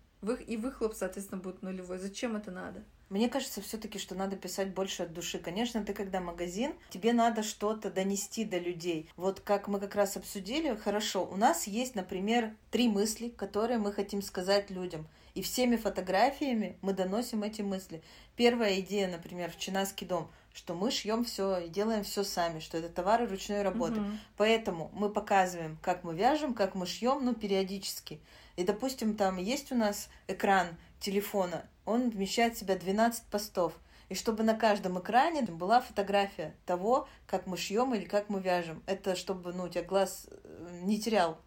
И 0.47 0.57
выхлоп, 0.57 0.93
соответственно, 0.95 1.41
будет 1.41 1.61
нулевой. 1.61 1.99
Зачем 1.99 2.35
это 2.35 2.51
надо? 2.51 2.83
Мне 3.09 3.29
кажется 3.29 3.61
все-таки, 3.61 3.99
что 3.99 4.15
надо 4.15 4.35
писать 4.35 4.73
больше 4.73 5.03
от 5.03 5.13
души. 5.13 5.37
Конечно, 5.37 5.83
ты 5.83 5.93
когда 5.93 6.19
магазин, 6.19 6.73
тебе 6.89 7.13
надо 7.13 7.43
что-то 7.43 7.91
донести 7.91 8.43
до 8.43 8.57
людей. 8.57 9.07
Вот 9.17 9.39
как 9.39 9.67
мы 9.67 9.79
как 9.79 9.93
раз 9.93 10.17
обсудили, 10.17 10.75
хорошо, 10.75 11.23
у 11.25 11.35
нас 11.35 11.67
есть, 11.67 11.93
например, 11.93 12.55
три 12.71 12.87
мысли, 12.87 13.29
которые 13.29 13.77
мы 13.77 13.91
хотим 13.91 14.21
сказать 14.23 14.71
людям. 14.71 15.05
И 15.35 15.41
всеми 15.41 15.75
фотографиями 15.75 16.77
мы 16.81 16.93
доносим 16.93 17.43
эти 17.43 17.61
мысли. 17.61 18.01
Первая 18.35 18.79
идея, 18.79 19.07
например, 19.07 19.51
в 19.51 19.57
Чинаский 19.57 20.07
дом, 20.07 20.29
что 20.53 20.73
мы 20.73 20.91
шьем 20.91 21.23
все 21.23 21.57
и 21.57 21.69
делаем 21.69 22.03
все 22.03 22.23
сами, 22.23 22.59
что 22.59 22.77
это 22.77 22.89
товары 22.89 23.27
ручной 23.27 23.63
работы. 23.63 23.99
Угу. 23.99 24.09
Поэтому 24.37 24.91
мы 24.93 25.09
показываем, 25.09 25.77
как 25.81 26.03
мы 26.03 26.15
вяжем, 26.15 26.53
как 26.53 26.75
мы 26.75 26.85
шьем, 26.85 27.25
ну, 27.25 27.33
периодически. 27.33 28.19
И, 28.55 28.63
допустим, 28.63 29.15
там 29.15 29.37
есть 29.37 29.71
у 29.71 29.75
нас 29.75 30.09
экран 30.27 30.67
телефона, 30.99 31.65
он 31.85 32.09
вмещает 32.09 32.55
в 32.55 32.59
себя 32.59 32.75
12 32.75 33.23
постов. 33.25 33.73
И 34.09 34.15
чтобы 34.15 34.43
на 34.43 34.53
каждом 34.53 34.99
экране 34.99 35.41
была 35.41 35.81
фотография 35.81 36.55
того, 36.65 37.07
как 37.25 37.47
мы 37.47 37.57
шьем 37.57 37.95
или 37.95 38.05
как 38.05 38.29
мы 38.29 38.41
вяжем. 38.41 38.83
Это 38.85 39.15
чтобы 39.15 39.53
ну, 39.53 39.63
у 39.63 39.69
тебя 39.69 39.83
глаз 39.83 40.27
э, 40.29 40.79
не 40.83 40.99
терял 40.99 41.39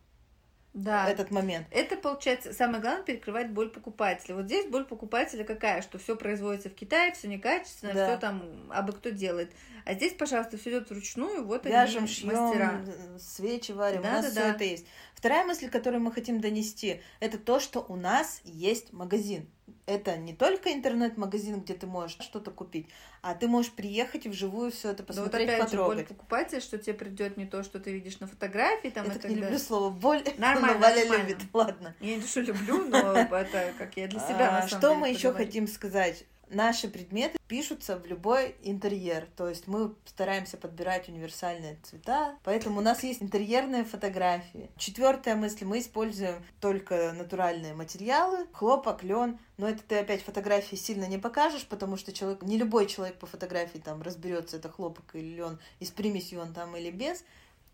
да. 0.77 1.09
этот 1.09 1.31
момент. 1.31 1.67
Это, 1.71 1.97
получается, 1.97 2.53
самое 2.53 2.81
главное 2.81 3.03
перекрывать 3.03 3.51
боль 3.51 3.71
покупателя. 3.71 4.35
Вот 4.35 4.45
здесь 4.45 4.67
боль 4.67 4.85
покупателя 4.85 5.43
какая, 5.43 5.81
что 5.83 5.99
все 5.99 6.15
производится 6.17 6.69
в 6.69 6.75
Китае, 6.75 7.13
все 7.13 7.29
некачественно, 7.29 7.95
Да. 7.95 8.07
все 8.09 8.19
там 8.19 8.43
абы 8.71 8.93
кто 8.93 9.11
делает. 9.11 9.51
А 9.87 9.95
здесь, 9.95 10.13
пожалуйста, 10.13 10.59
все 10.59 10.71
идет 10.71 10.91
вручную, 10.91 11.45
вот 11.45 11.65
Вяжем, 11.65 12.01
они 12.05 12.09
шьем, 12.09 12.29
мастера. 12.29 12.85
свечи 13.19 13.73
варим, 13.73 14.03
Да, 14.03 14.09
у 14.09 14.13
нас 14.13 14.25
да, 14.27 14.31
все 14.31 14.41
да. 14.41 14.51
это 14.55 14.65
есть. 14.65 14.87
Вторая 15.15 15.47
мысль, 15.47 15.69
которую 15.71 16.03
мы 16.03 16.13
хотим 16.13 16.41
донести, 16.41 17.01
это 17.21 17.39
то, 17.39 17.59
что 17.59 17.85
у 17.89 17.97
нас 17.97 18.41
есть 18.45 18.93
магазин. 18.93 19.49
Это 19.87 20.17
не 20.17 20.33
только 20.33 20.73
интернет-магазин, 20.73 21.61
где 21.61 21.75
ты 21.75 21.87
можешь 21.87 22.19
что-то 22.21 22.51
купить, 22.51 22.89
а 23.23 23.35
ты 23.35 23.49
можешь 23.49 23.73
приехать 23.73 24.27
и 24.27 24.29
вживую 24.29 24.71
все 24.73 24.91
это 24.91 25.03
Да 25.05 25.13
вот 25.15 25.25
посмотреть, 25.25 25.49
опять 25.49 25.71
же, 25.71 25.77
боль 25.77 25.87
потрогать. 25.87 26.09
покупателя, 26.09 26.61
что 26.61 26.79
тебе 26.79 26.95
придет 26.95 27.37
не 27.37 27.47
то, 27.47 27.63
что 27.63 27.79
ты 27.81 27.93
видишь 27.93 28.19
на 28.21 28.27
фотографии, 28.27 28.89
там, 28.89 29.07
Я 29.07 29.15
и 29.15 29.19
так 29.19 29.31
не 29.31 29.37
люблю 29.37 29.59
слово 29.59 29.91
боль, 29.91 30.23
Нормально, 30.39 30.75
но 30.75 30.81
Валя 30.81 31.01
нормально. 31.05 31.29
любит. 31.29 31.43
Ладно. 31.53 31.95
Я 32.01 32.17
не 32.17 32.23
то, 32.23 32.29
что 32.29 32.41
люблю, 32.41 32.85
но 32.89 32.99
это 33.37 33.73
как 33.79 33.97
я 33.97 34.07
для 34.09 34.21
себя, 34.21 34.51
на 34.53 34.59
А, 34.59 34.63
самом 34.63 34.69
Что 34.69 34.89
деле, 34.89 34.95
мы 35.01 35.09
еще 35.11 35.33
хотим 35.33 35.67
сказать? 35.69 36.25
Наши 36.49 36.89
предметы 36.89 37.39
пишутся 37.49 37.99
в 37.99 38.07
любой 38.07 38.55
интерьер, 38.63 39.29
то 39.37 39.49
есть 39.49 39.67
мы 39.67 39.95
стараемся 40.05 40.57
подбирать 40.57 41.09
универсальные 41.09 41.77
цвета, 41.83 42.37
поэтому 42.45 42.79
у 42.79 42.83
нас 42.83 43.03
есть 43.03 43.21
интерьерные 43.21 43.85
фотографии. 43.85 44.71
Четвертая 44.77 45.35
мысль, 45.35 45.65
мы 45.65 45.81
используем 45.81 46.45
только 46.61 47.13
натуральные 47.13 47.75
материалы, 47.75 48.47
хлопок, 48.53 49.03
лен, 49.03 49.39
но 49.57 49.69
это 49.69 49.83
ты 49.83 49.99
опять 49.99 50.23
фотографии 50.23 50.77
сильно 50.77 51.07
не 51.07 51.19
покажешь, 51.19 51.67
потому 51.67 51.97
что 51.97 52.13
человек, 52.13 52.43
не 52.43 52.59
любой 52.59 52.87
человек 52.87 53.19
по 53.19 53.27
фотографии 53.27 53.79
там 53.79 54.03
разберется, 54.03 54.57
это 54.59 54.69
хлопок 54.69 55.15
или 55.15 55.35
лен, 55.35 55.59
и 55.81 55.85
с 55.85 55.91
примесью 55.91 56.41
он 56.41 56.53
там 56.53 56.77
или 56.77 56.91
без, 56.91 57.25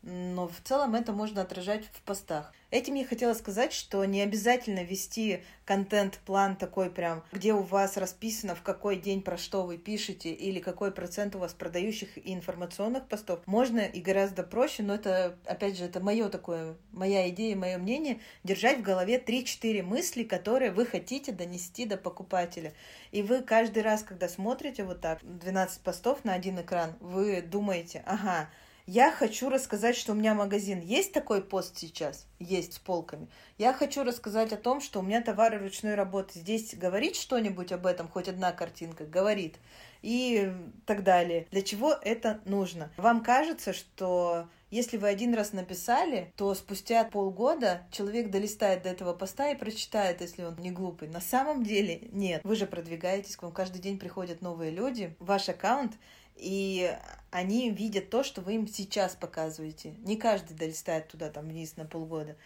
но 0.03 0.49
в 0.49 0.61
целом 0.65 0.95
это 0.95 1.13
можно 1.13 1.43
отражать 1.43 1.85
в 1.93 2.03
постах. 2.03 2.53
Этим 2.71 2.95
я 2.95 3.05
хотела 3.05 3.35
сказать, 3.35 3.73
что 3.73 4.03
не 4.07 4.23
обязательно 4.23 4.83
вести 4.83 5.45
контент-план 5.67 6.57
такой 6.57 6.91
прям, 6.91 7.23
где 7.31 7.53
у 7.53 7.63
вас 7.63 7.99
расписано, 7.99 8.55
в 8.55 8.63
какой 8.63 8.97
день 8.97 9.21
про 9.21 9.37
что 9.37 9.65
вы 9.65 9.77
пишете, 9.77 10.33
или 10.33 10.59
какой 10.59 10.91
процент 10.91 11.37
у 11.37 11.39
вас 11.39 11.53
продающих 11.53 12.17
и 12.17 12.33
информационных 12.33 13.07
постов. 13.09 13.41
Можно 13.47 13.81
и 13.81 14.01
гораздо 14.01 14.43
проще, 14.43 14.83
но 14.83 14.95
это, 14.95 15.37
опять 15.45 15.77
же, 15.77 15.85
это 15.85 16.01
мое 16.01 16.31
такое, 16.31 16.77
моя 16.93 17.29
идея, 17.29 17.57
мое 17.57 17.77
мнение, 17.77 18.21
держать 18.43 18.79
в 18.79 18.83
голове 18.83 19.19
3-4 19.19 19.83
мысли, 19.83 20.25
которые 20.25 20.71
вы 20.71 20.87
хотите 20.87 21.31
донести 21.31 21.85
до 21.85 21.99
покупателя. 21.99 22.73
И 23.11 23.23
вы 23.23 23.43
каждый 23.43 23.83
раз, 23.83 24.03
когда 24.03 24.29
смотрите 24.29 24.85
вот 24.85 25.03
так, 25.03 25.19
12 25.23 25.83
постов 25.83 26.25
на 26.25 26.33
один 26.33 26.59
экран, 26.59 26.97
вы 27.01 27.43
думаете, 27.43 28.03
ага, 28.07 28.49
я 28.87 29.13
хочу 29.13 29.49
рассказать, 29.49 29.97
что 29.97 30.13
у 30.13 30.15
меня 30.15 30.35
магазин. 30.35 30.81
Есть 30.81 31.13
такой 31.13 31.43
пост 31.43 31.79
сейчас? 31.79 32.27
Есть 32.39 32.75
с 32.75 32.79
полками. 32.79 33.29
Я 33.59 33.73
хочу 33.73 34.03
рассказать 34.03 34.53
о 34.53 34.57
том, 34.57 34.81
что 34.81 35.01
у 35.01 35.03
меня 35.03 35.23
товары 35.23 35.59
ручной 35.59 35.95
работы. 35.95 36.39
Здесь 36.39 36.75
говорит 36.75 37.17
что-нибудь 37.17 37.73
об 37.73 37.87
этом, 37.87 38.09
хоть 38.09 38.29
одна 38.29 38.53
картинка? 38.53 39.05
Говорит. 39.05 39.57
И 40.03 40.53
так 40.85 41.05
далее. 41.05 41.47
Для 41.53 41.63
чего 41.63 41.93
это 41.93 42.41
нужно? 42.45 42.91
Вам 42.97 43.23
кажется, 43.23 43.73
что 43.73 44.49
если 44.73 44.97
вы 44.97 45.09
один 45.09 45.35
раз 45.35 45.53
написали, 45.53 46.33
то 46.35 46.55
спустя 46.55 47.05
полгода 47.05 47.83
человек 47.93 48.31
долистает 48.31 48.83
до 48.85 48.89
этого 48.89 49.13
поста 49.13 49.51
и 49.51 49.55
прочитает, 49.55 50.23
если 50.23 50.45
он 50.45 50.57
не 50.57 50.71
глупый. 50.71 51.09
На 51.09 51.21
самом 51.21 51.63
деле 51.63 52.09
нет. 52.11 52.41
Вы 52.43 52.57
же 52.57 52.67
продвигаетесь, 52.67 53.37
к 53.37 53.43
вам 53.43 53.53
каждый 53.53 53.83
день 53.83 53.99
приходят 53.99 54.41
новые 54.41 54.71
люди, 54.71 55.15
ваш 55.19 55.51
аккаунт, 55.51 55.93
и 56.37 56.97
они 57.31 57.71
видят 57.71 58.11
то, 58.11 58.23
что 58.23 58.41
вы 58.41 58.55
им 58.55 58.67
сейчас 58.67 59.15
показываете. 59.15 59.95
Не 59.99 60.17
каждый 60.17 60.57
долистает 60.57 61.09
туда 61.09 61.31
там 61.31 61.49
вниз 61.49 61.77
на 61.77 61.85
полгода. 61.85 62.37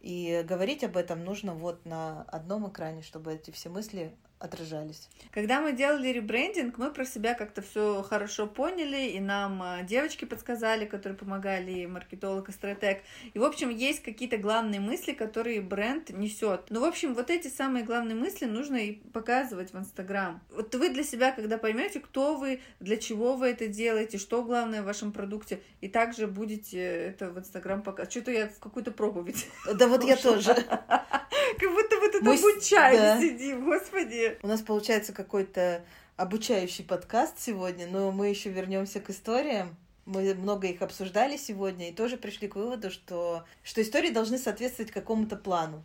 И 0.00 0.44
говорить 0.48 0.82
об 0.82 0.96
этом 0.96 1.24
нужно 1.24 1.54
вот 1.54 1.84
на 1.84 2.22
одном 2.22 2.68
экране, 2.68 3.02
чтобы 3.02 3.34
эти 3.34 3.50
все 3.50 3.68
мысли 3.68 4.12
отражались. 4.42 5.08
Когда 5.30 5.60
мы 5.60 5.72
делали 5.72 6.08
ребрендинг, 6.08 6.76
мы 6.78 6.90
про 6.90 7.04
себя 7.04 7.34
как-то 7.34 7.62
все 7.62 8.02
хорошо 8.02 8.46
поняли, 8.46 9.08
и 9.10 9.20
нам 9.20 9.62
э, 9.62 9.84
девочки 9.84 10.24
подсказали, 10.24 10.84
которые 10.84 11.16
помогали, 11.16 11.70
и 11.70 11.86
маркетолог, 11.86 12.48
и 12.48 12.52
стратег. 12.52 13.02
И, 13.32 13.38
в 13.38 13.44
общем, 13.44 13.70
есть 13.70 14.02
какие-то 14.02 14.36
главные 14.36 14.80
мысли, 14.80 15.12
которые 15.12 15.60
бренд 15.60 16.10
несет. 16.10 16.66
Ну, 16.70 16.80
в 16.80 16.84
общем, 16.84 17.14
вот 17.14 17.30
эти 17.30 17.48
самые 17.48 17.84
главные 17.84 18.16
мысли 18.16 18.46
нужно 18.46 18.76
и 18.76 18.92
показывать 18.92 19.72
в 19.72 19.78
Инстаграм. 19.78 20.42
Вот 20.50 20.74
вы 20.74 20.88
для 20.90 21.04
себя, 21.04 21.32
когда 21.32 21.56
поймете, 21.56 22.00
кто 22.00 22.36
вы, 22.36 22.60
для 22.80 22.96
чего 22.96 23.34
вы 23.36 23.48
это 23.48 23.68
делаете, 23.68 24.18
что 24.18 24.42
главное 24.42 24.82
в 24.82 24.86
вашем 24.86 25.12
продукте, 25.12 25.62
и 25.80 25.88
также 25.88 26.26
будете 26.26 26.80
это 26.80 27.30
в 27.30 27.38
Инстаграм 27.38 27.82
показывать. 27.82 28.12
Что-то 28.12 28.32
я 28.32 28.48
в 28.48 28.58
какую-то 28.58 28.90
проповедь. 28.90 29.46
Да 29.74 29.86
вот 29.86 30.02
я 30.04 30.16
тоже. 30.16 30.54
Как 31.58 31.70
будто 31.70 31.92
Мы 32.22 32.36
с- 32.36 32.44
обучаем 32.44 33.20
сидим, 33.20 33.64
господи. 33.64 34.31
У 34.42 34.46
нас 34.46 34.60
получается 34.62 35.12
какой-то 35.12 35.84
обучающий 36.16 36.84
подкаст 36.84 37.38
сегодня, 37.38 37.86
но 37.86 38.12
мы 38.12 38.28
еще 38.28 38.50
вернемся 38.50 39.00
к 39.00 39.10
историям. 39.10 39.76
Мы 40.04 40.34
много 40.34 40.66
их 40.66 40.82
обсуждали 40.82 41.36
сегодня 41.36 41.90
и 41.90 41.94
тоже 41.94 42.16
пришли 42.16 42.48
к 42.48 42.56
выводу, 42.56 42.90
что, 42.90 43.44
что 43.62 43.82
истории 43.82 44.10
должны 44.10 44.38
соответствовать 44.38 44.90
какому-то 44.90 45.36
плану. 45.36 45.84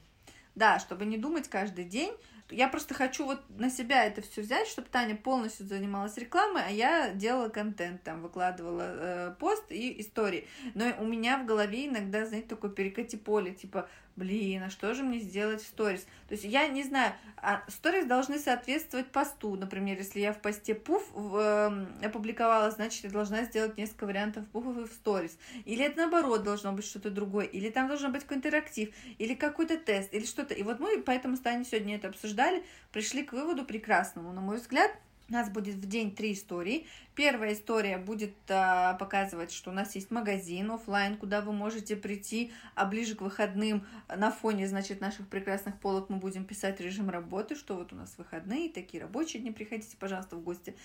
Да, 0.55 0.79
чтобы 0.79 1.05
не 1.05 1.17
думать 1.17 1.47
каждый 1.47 1.86
день. 1.86 2.12
Я 2.49 2.69
просто 2.69 2.93
хочу 2.93 3.25
вот 3.25 3.41
на 3.49 3.69
себя 3.69 4.05
это 4.05 4.21
все 4.21 4.41
взять, 4.41 4.67
чтобы 4.67 4.88
Таня 4.89 5.15
полностью 5.15 5.67
занималась 5.67 6.17
рекламой, 6.17 6.63
а 6.65 6.71
я 6.71 7.10
делала 7.10 7.49
контент, 7.49 8.03
там 8.03 8.21
выкладывала 8.21 8.83
э, 8.83 9.36
пост 9.38 9.65
и 9.69 9.99
истории. 9.99 10.47
Но 10.73 10.86
у 10.99 11.03
меня 11.03 11.38
в 11.39 11.45
голове 11.45 11.88
иногда, 11.88 12.25
знаете, 12.25 12.47
такое 12.47 12.71
перекати 12.71 13.17
поле, 13.17 13.53
типа, 13.53 13.89
блин, 14.17 14.63
а 14.63 14.69
что 14.69 14.93
же 14.93 15.03
мне 15.03 15.19
сделать 15.19 15.62
в 15.62 15.67
сторис? 15.67 16.01
То 16.27 16.34
есть 16.34 16.43
я 16.43 16.67
не 16.67 16.84
знаю, 16.84 17.13
а 17.38 17.63
сторис 17.69 18.06
должны 18.06 18.39
соответствовать 18.39 19.08
посту. 19.12 19.56
Например, 19.56 19.97
если 19.97 20.19
я 20.19 20.34
в 20.34 20.41
посте 20.41 20.75
пуф 20.75 21.03
эм, 21.15 21.88
опубликовала, 22.03 22.69
значит, 22.71 23.06
я 23.06 23.10
должна 23.10 23.43
сделать 23.45 23.77
несколько 23.77 24.06
вариантов 24.06 24.45
пуфов 24.47 24.77
и 24.77 24.84
в 24.86 24.93
сторис. 24.93 25.38
Или 25.65 25.86
это 25.86 25.99
наоборот 25.99 26.43
должно 26.43 26.73
быть 26.73 26.86
что-то 26.86 27.12
другое, 27.12 27.45
или 27.45 27.69
там 27.69 27.88
должен 27.88 28.12
быть 28.12 28.23
какой-то 28.23 28.47
интерактив, 28.47 28.93
или 29.19 29.36
какой-то 29.36 29.77
тест, 29.77 30.13
или 30.13 30.25
что-то. 30.25 30.53
И 30.53 30.63
вот 30.63 30.80
мы 30.80 31.01
поэтому 31.01 31.38
с 31.38 31.39
Таней 31.39 31.65
сегодня 31.65 31.95
это 31.95 32.10
обсуждали, 32.10 32.63
пришли 32.91 33.23
к 33.23 33.32
выводу 33.32 33.63
прекрасному, 33.63 34.34
на 34.34 34.41
мой 34.41 34.58
взгляд. 34.58 34.91
У 35.29 35.33
нас 35.33 35.49
будет 35.49 35.75
в 35.75 35.87
день 35.87 36.15
три 36.15 36.33
истории. 36.33 36.87
Первая 37.13 37.53
история 37.53 37.97
будет 37.97 38.35
а, 38.47 38.93
показывать, 38.93 39.51
что 39.51 39.71
у 39.71 39.73
нас 39.73 39.95
есть 39.95 40.09
магазин 40.11 40.71
оффлайн, 40.71 41.17
куда 41.17 41.41
вы 41.41 41.51
можете 41.51 41.95
прийти, 41.95 42.53
а 42.75 42.85
ближе 42.85 43.15
к 43.15 43.21
выходным 43.21 43.85
на 44.07 44.31
фоне, 44.31 44.67
значит, 44.67 45.01
наших 45.01 45.27
прекрасных 45.27 45.79
полок 45.79 46.09
мы 46.09 46.17
будем 46.17 46.45
писать 46.45 46.79
режим 46.79 47.09
работы, 47.09 47.55
что 47.55 47.75
вот 47.75 47.91
у 47.91 47.95
нас 47.95 48.13
выходные, 48.17 48.69
такие 48.69 49.01
рабочие 49.01 49.41
дни, 49.41 49.51
приходите, 49.51 49.97
пожалуйста, 49.97 50.35
в 50.35 50.43
гости. 50.43 50.75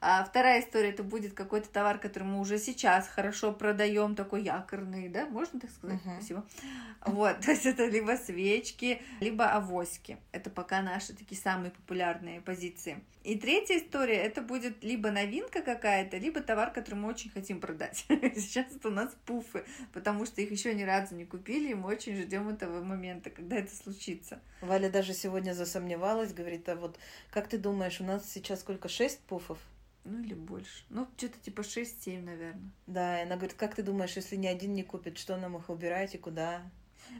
А 0.00 0.24
вторая 0.24 0.62
история, 0.62 0.90
это 0.90 1.04
будет 1.04 1.34
какой-то 1.34 1.68
товар, 1.68 1.98
который 1.98 2.24
мы 2.24 2.40
уже 2.40 2.58
сейчас 2.58 3.06
хорошо 3.06 3.52
продаем, 3.52 4.16
такой 4.16 4.42
якорный, 4.42 5.08
да, 5.08 5.26
можно 5.26 5.60
так 5.60 5.70
сказать? 5.70 6.04
Мгм. 6.04 6.16
Спасибо. 6.16 6.44
Вот, 7.04 7.38
то 7.44 7.50
есть 7.50 7.66
это 7.66 7.86
либо 7.86 8.16
свечки, 8.16 9.02
либо 9.20 9.52
авоськи. 9.52 10.16
Это 10.32 10.50
пока 10.50 10.82
наши 10.82 11.12
такие 11.12 11.40
самые 11.40 11.70
популярные 11.70 12.40
позиции. 12.40 13.04
И 13.24 13.38
третья 13.38 13.78
история, 13.92 14.16
это 14.16 14.40
будет 14.40 14.82
либо 14.82 15.10
новинка 15.10 15.60
какая-то, 15.60 16.16
либо 16.16 16.40
товар, 16.40 16.72
который 16.72 16.94
мы 16.94 17.08
очень 17.10 17.30
хотим 17.30 17.60
продать. 17.60 18.06
Сейчас 18.08 18.74
это 18.74 18.88
у 18.88 18.90
нас 18.90 19.14
пуфы, 19.26 19.64
потому 19.92 20.24
что 20.24 20.40
их 20.40 20.50
еще 20.50 20.74
ни 20.74 20.82
разу 20.82 21.14
не 21.14 21.26
купили, 21.26 21.72
и 21.72 21.74
мы 21.74 21.90
очень 21.90 22.16
ждем 22.16 22.48
этого 22.48 22.82
момента, 22.82 23.28
когда 23.28 23.56
это 23.56 23.74
случится. 23.74 24.40
Валя 24.62 24.88
даже 24.88 25.12
сегодня 25.12 25.52
засомневалась, 25.52 26.32
говорит, 26.32 26.66
а 26.70 26.76
вот 26.76 26.98
как 27.30 27.48
ты 27.48 27.58
думаешь, 27.58 28.00
у 28.00 28.04
нас 28.04 28.30
сейчас 28.32 28.60
сколько, 28.60 28.88
шесть 28.88 29.20
пуфов? 29.20 29.58
Ну 30.04 30.20
или 30.20 30.34
больше. 30.34 30.84
Ну, 30.88 31.06
что-то 31.18 31.38
типа 31.40 31.60
6-7, 31.60 32.22
наверное. 32.22 32.72
Да, 32.86 33.20
и 33.20 33.24
она 33.24 33.36
говорит, 33.36 33.54
как 33.54 33.74
ты 33.74 33.82
думаешь, 33.82 34.16
если 34.16 34.36
ни 34.36 34.46
один 34.46 34.72
не 34.72 34.84
купит, 34.84 35.18
что 35.18 35.36
нам 35.36 35.56
их 35.58 35.68
убирать 35.68 36.14
и 36.14 36.18
куда? 36.18 36.62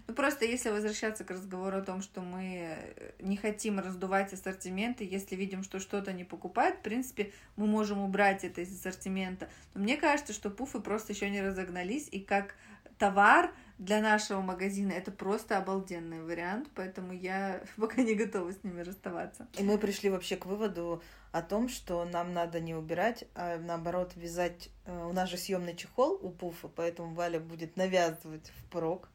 Ну, 0.07 0.15
просто 0.15 0.45
если 0.45 0.71
возвращаться 0.71 1.25
к 1.25 1.31
разговору 1.31 1.79
о 1.79 1.83
том, 1.83 2.03
что 2.03 2.21
мы 2.21 2.77
э, 2.77 3.13
не 3.21 3.37
хотим 3.37 3.79
раздувать 3.79 4.33
ассортименты, 4.33 5.05
если 5.05 5.37
видим, 5.37 5.63
что 5.63 5.81
что-то 5.81 6.13
не 6.13 6.25
покупают, 6.25 6.77
в 6.77 6.83
принципе, 6.83 7.33
мы 7.57 7.67
можем 7.67 8.03
убрать 8.03 8.45
это 8.45 8.61
из 8.61 8.73
ассортимента. 8.73 9.49
Но 9.75 9.83
мне 9.83 9.97
кажется, 9.97 10.33
что 10.33 10.51
пуфы 10.51 10.81
просто 10.81 11.13
еще 11.13 11.31
не 11.31 11.41
разогнались, 11.41 12.09
и 12.11 12.21
как 12.21 12.55
товар 12.99 13.53
для 13.79 14.01
нашего 14.01 14.41
магазина 14.41 14.93
это 14.93 15.11
просто 15.11 15.59
обалденный 15.59 16.23
вариант, 16.23 16.69
поэтому 16.75 17.13
я 17.13 17.63
пока 17.77 18.03
не 18.03 18.15
готова 18.15 18.53
с 18.53 18.63
ними 18.63 18.81
расставаться. 18.81 19.49
И 19.59 19.63
мы 19.63 19.79
пришли 19.79 20.11
вообще 20.11 20.37
к 20.37 20.47
выводу 20.47 21.03
о 21.33 21.43
том, 21.43 21.69
что 21.69 22.05
нам 22.05 22.33
надо 22.33 22.61
не 22.61 22.75
убирать, 22.75 23.25
а 23.35 23.59
наоборот 23.59 24.13
вязать. 24.15 24.71
Э, 24.85 25.07
У 25.07 25.13
нас 25.13 25.31
же 25.31 25.37
съемный 25.37 25.75
чехол 25.75 26.19
у 26.23 26.31
пуфа, 26.31 26.69
поэтому 26.69 27.15
Валя 27.15 27.41
будет 27.41 27.77
навязывать 27.77 28.53
впрок 28.59 29.09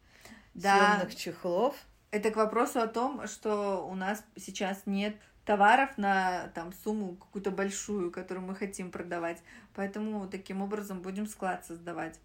Да, 0.57 0.97
съемных 0.97 1.15
чехлов. 1.15 1.75
это 2.11 2.31
к 2.31 2.35
вопросу 2.35 2.79
о 2.79 2.87
том, 2.87 3.25
что 3.27 3.87
у 3.87 3.95
нас 3.95 4.23
сейчас 4.35 4.81
нет 4.85 5.15
товаров 5.45 5.97
на 5.97 6.49
там 6.53 6.73
сумму 6.83 7.15
какую-то 7.15 7.51
большую, 7.51 8.11
которую 8.11 8.45
мы 8.45 8.53
хотим 8.53 8.91
продавать. 8.91 9.41
Поэтому 9.75 10.27
таким 10.27 10.61
образом 10.61 11.01
будем 11.01 11.25
склад 11.25 11.65
создавать. 11.65 12.19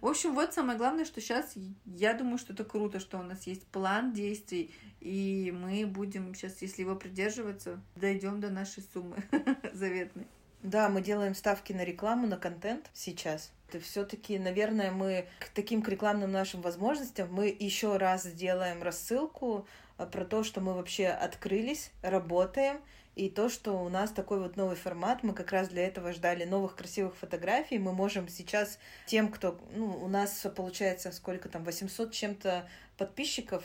В 0.00 0.06
общем, 0.06 0.34
вот 0.34 0.52
самое 0.52 0.78
главное, 0.78 1.04
что 1.04 1.20
сейчас 1.20 1.54
я 1.86 2.14
думаю, 2.14 2.38
что 2.38 2.52
это 2.52 2.64
круто, 2.64 3.00
что 3.00 3.18
у 3.18 3.22
нас 3.22 3.46
есть 3.46 3.66
план 3.66 4.12
действий, 4.12 4.74
и 5.00 5.54
мы 5.56 5.86
будем 5.86 6.34
сейчас, 6.34 6.60
если 6.62 6.82
его 6.82 6.96
придерживаться, 6.96 7.80
дойдем 7.96 8.40
до 8.40 8.50
нашей 8.50 8.82
суммы 8.92 9.16
заветной. 9.72 10.26
Да, 10.62 10.88
мы 10.88 11.00
делаем 11.00 11.34
ставки 11.34 11.72
на 11.72 11.84
рекламу, 11.84 12.26
на 12.26 12.36
контент 12.36 12.90
сейчас. 12.92 13.50
И 13.72 13.78
все-таки, 13.78 14.38
наверное, 14.38 14.90
мы 14.90 15.26
к 15.38 15.48
таким 15.50 15.82
к 15.82 15.88
рекламным 15.88 16.32
нашим 16.32 16.60
возможностям 16.60 17.32
мы 17.32 17.54
еще 17.58 17.96
раз 17.96 18.24
сделаем 18.24 18.82
рассылку 18.82 19.66
а, 19.96 20.06
про 20.06 20.24
то, 20.24 20.42
что 20.42 20.60
мы 20.60 20.74
вообще 20.74 21.06
открылись, 21.06 21.92
работаем, 22.02 22.80
и 23.16 23.28
то, 23.28 23.48
что 23.48 23.72
у 23.82 23.88
нас 23.88 24.10
такой 24.10 24.38
вот 24.38 24.56
новый 24.56 24.76
формат, 24.76 25.22
мы 25.22 25.34
как 25.34 25.52
раз 25.52 25.68
для 25.68 25.86
этого 25.86 26.12
ждали 26.12 26.44
новых 26.44 26.76
красивых 26.76 27.16
фотографий, 27.16 27.78
мы 27.78 27.92
можем 27.92 28.28
сейчас 28.28 28.78
тем, 29.06 29.30
кто, 29.30 29.60
ну, 29.74 29.86
у 29.86 30.08
нас 30.08 30.46
получается 30.56 31.12
сколько 31.12 31.48
там, 31.48 31.64
800 31.64 32.12
чем-то 32.12 32.68
подписчиков 32.96 33.64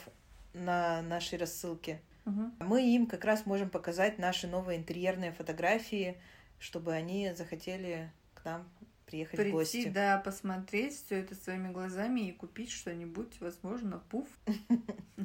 на 0.53 1.01
нашей 1.03 1.38
рассылке, 1.38 2.01
Угу. 2.25 2.51
мы 2.60 2.84
им 2.84 3.05
как 3.05 3.23
раз 3.23 3.45
можем 3.45 3.69
показать 3.69 4.17
наши 4.17 4.47
новые 4.47 4.79
интерьерные 4.79 5.31
фотографии, 5.31 6.17
чтобы 6.59 6.93
они 6.93 7.33
захотели 7.33 8.11
к 8.33 8.45
нам 8.45 8.69
приехать 9.05 9.39
в 9.39 9.51
гости. 9.51 9.77
Прийти, 9.77 9.89
да, 9.89 10.17
посмотреть 10.17 10.93
все 10.93 11.19
это 11.19 11.35
своими 11.35 11.71
глазами 11.71 12.21
и 12.21 12.31
купить 12.31 12.71
что-нибудь, 12.71 13.39
возможно, 13.39 14.01
пуф. 14.09 14.27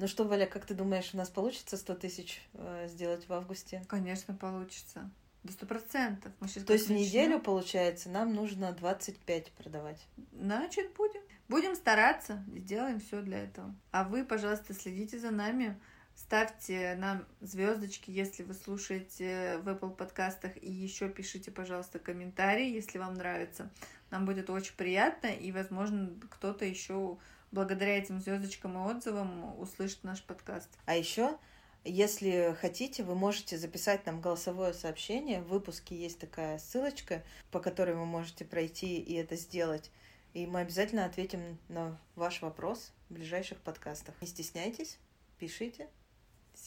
Ну 0.00 0.06
что, 0.06 0.22
Валя, 0.22 0.46
как 0.46 0.64
ты 0.64 0.74
думаешь, 0.74 1.10
у 1.12 1.16
нас 1.16 1.28
получится 1.28 1.76
100 1.76 1.94
тысяч 1.96 2.40
э, 2.54 2.86
сделать 2.88 3.28
в 3.28 3.32
августе? 3.32 3.84
Конечно, 3.88 4.32
получится. 4.32 5.10
До 5.42 5.52
сто 5.52 5.66
процентов. 5.66 6.32
То 6.66 6.72
есть 6.72 6.86
в 6.86 6.92
неделю, 6.92 7.40
получается, 7.40 8.08
нам 8.08 8.32
нужно 8.32 8.70
25 8.70 9.50
продавать. 9.52 10.06
Значит, 10.32 10.94
будем. 10.94 11.20
Будем 11.48 11.74
стараться, 11.74 12.44
сделаем 12.54 13.00
все 13.00 13.22
для 13.22 13.42
этого. 13.42 13.74
А 13.90 14.04
вы, 14.04 14.24
пожалуйста, 14.24 14.72
следите 14.72 15.18
за 15.18 15.32
нами, 15.32 15.76
ставьте 16.18 16.96
нам 16.96 17.26
звездочки, 17.40 18.10
если 18.10 18.42
вы 18.42 18.54
слушаете 18.54 19.58
в 19.62 19.68
Apple 19.68 19.94
подкастах, 19.94 20.52
и 20.60 20.70
еще 20.70 21.08
пишите, 21.08 21.50
пожалуйста, 21.50 21.98
комментарии, 21.98 22.68
если 22.68 22.98
вам 22.98 23.14
нравится. 23.14 23.70
Нам 24.10 24.26
будет 24.26 24.50
очень 24.50 24.74
приятно, 24.74 25.28
и, 25.28 25.52
возможно, 25.52 26.10
кто-то 26.30 26.64
еще 26.64 27.18
благодаря 27.52 27.98
этим 27.98 28.20
звездочкам 28.20 28.76
и 28.76 28.90
отзывам 28.90 29.58
услышит 29.60 30.02
наш 30.04 30.22
подкаст. 30.22 30.68
А 30.86 30.96
еще, 30.96 31.38
если 31.84 32.56
хотите, 32.60 33.04
вы 33.04 33.14
можете 33.14 33.56
записать 33.56 34.04
нам 34.04 34.20
голосовое 34.20 34.74
сообщение. 34.74 35.40
В 35.40 35.48
выпуске 35.48 35.94
есть 35.94 36.18
такая 36.18 36.58
ссылочка, 36.58 37.22
по 37.50 37.60
которой 37.60 37.94
вы 37.94 38.06
можете 38.06 38.44
пройти 38.44 38.98
и 38.98 39.14
это 39.14 39.36
сделать. 39.36 39.90
И 40.34 40.46
мы 40.46 40.60
обязательно 40.60 41.04
ответим 41.04 41.58
на 41.68 41.98
ваш 42.16 42.42
вопрос 42.42 42.92
в 43.08 43.14
ближайших 43.14 43.58
подкастах. 43.58 44.14
Не 44.20 44.26
стесняйтесь, 44.26 44.98
пишите. 45.38 45.88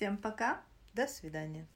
Всем 0.02 0.18
пока, 0.18 0.62
до 0.96 1.06
свидания. 1.06 1.68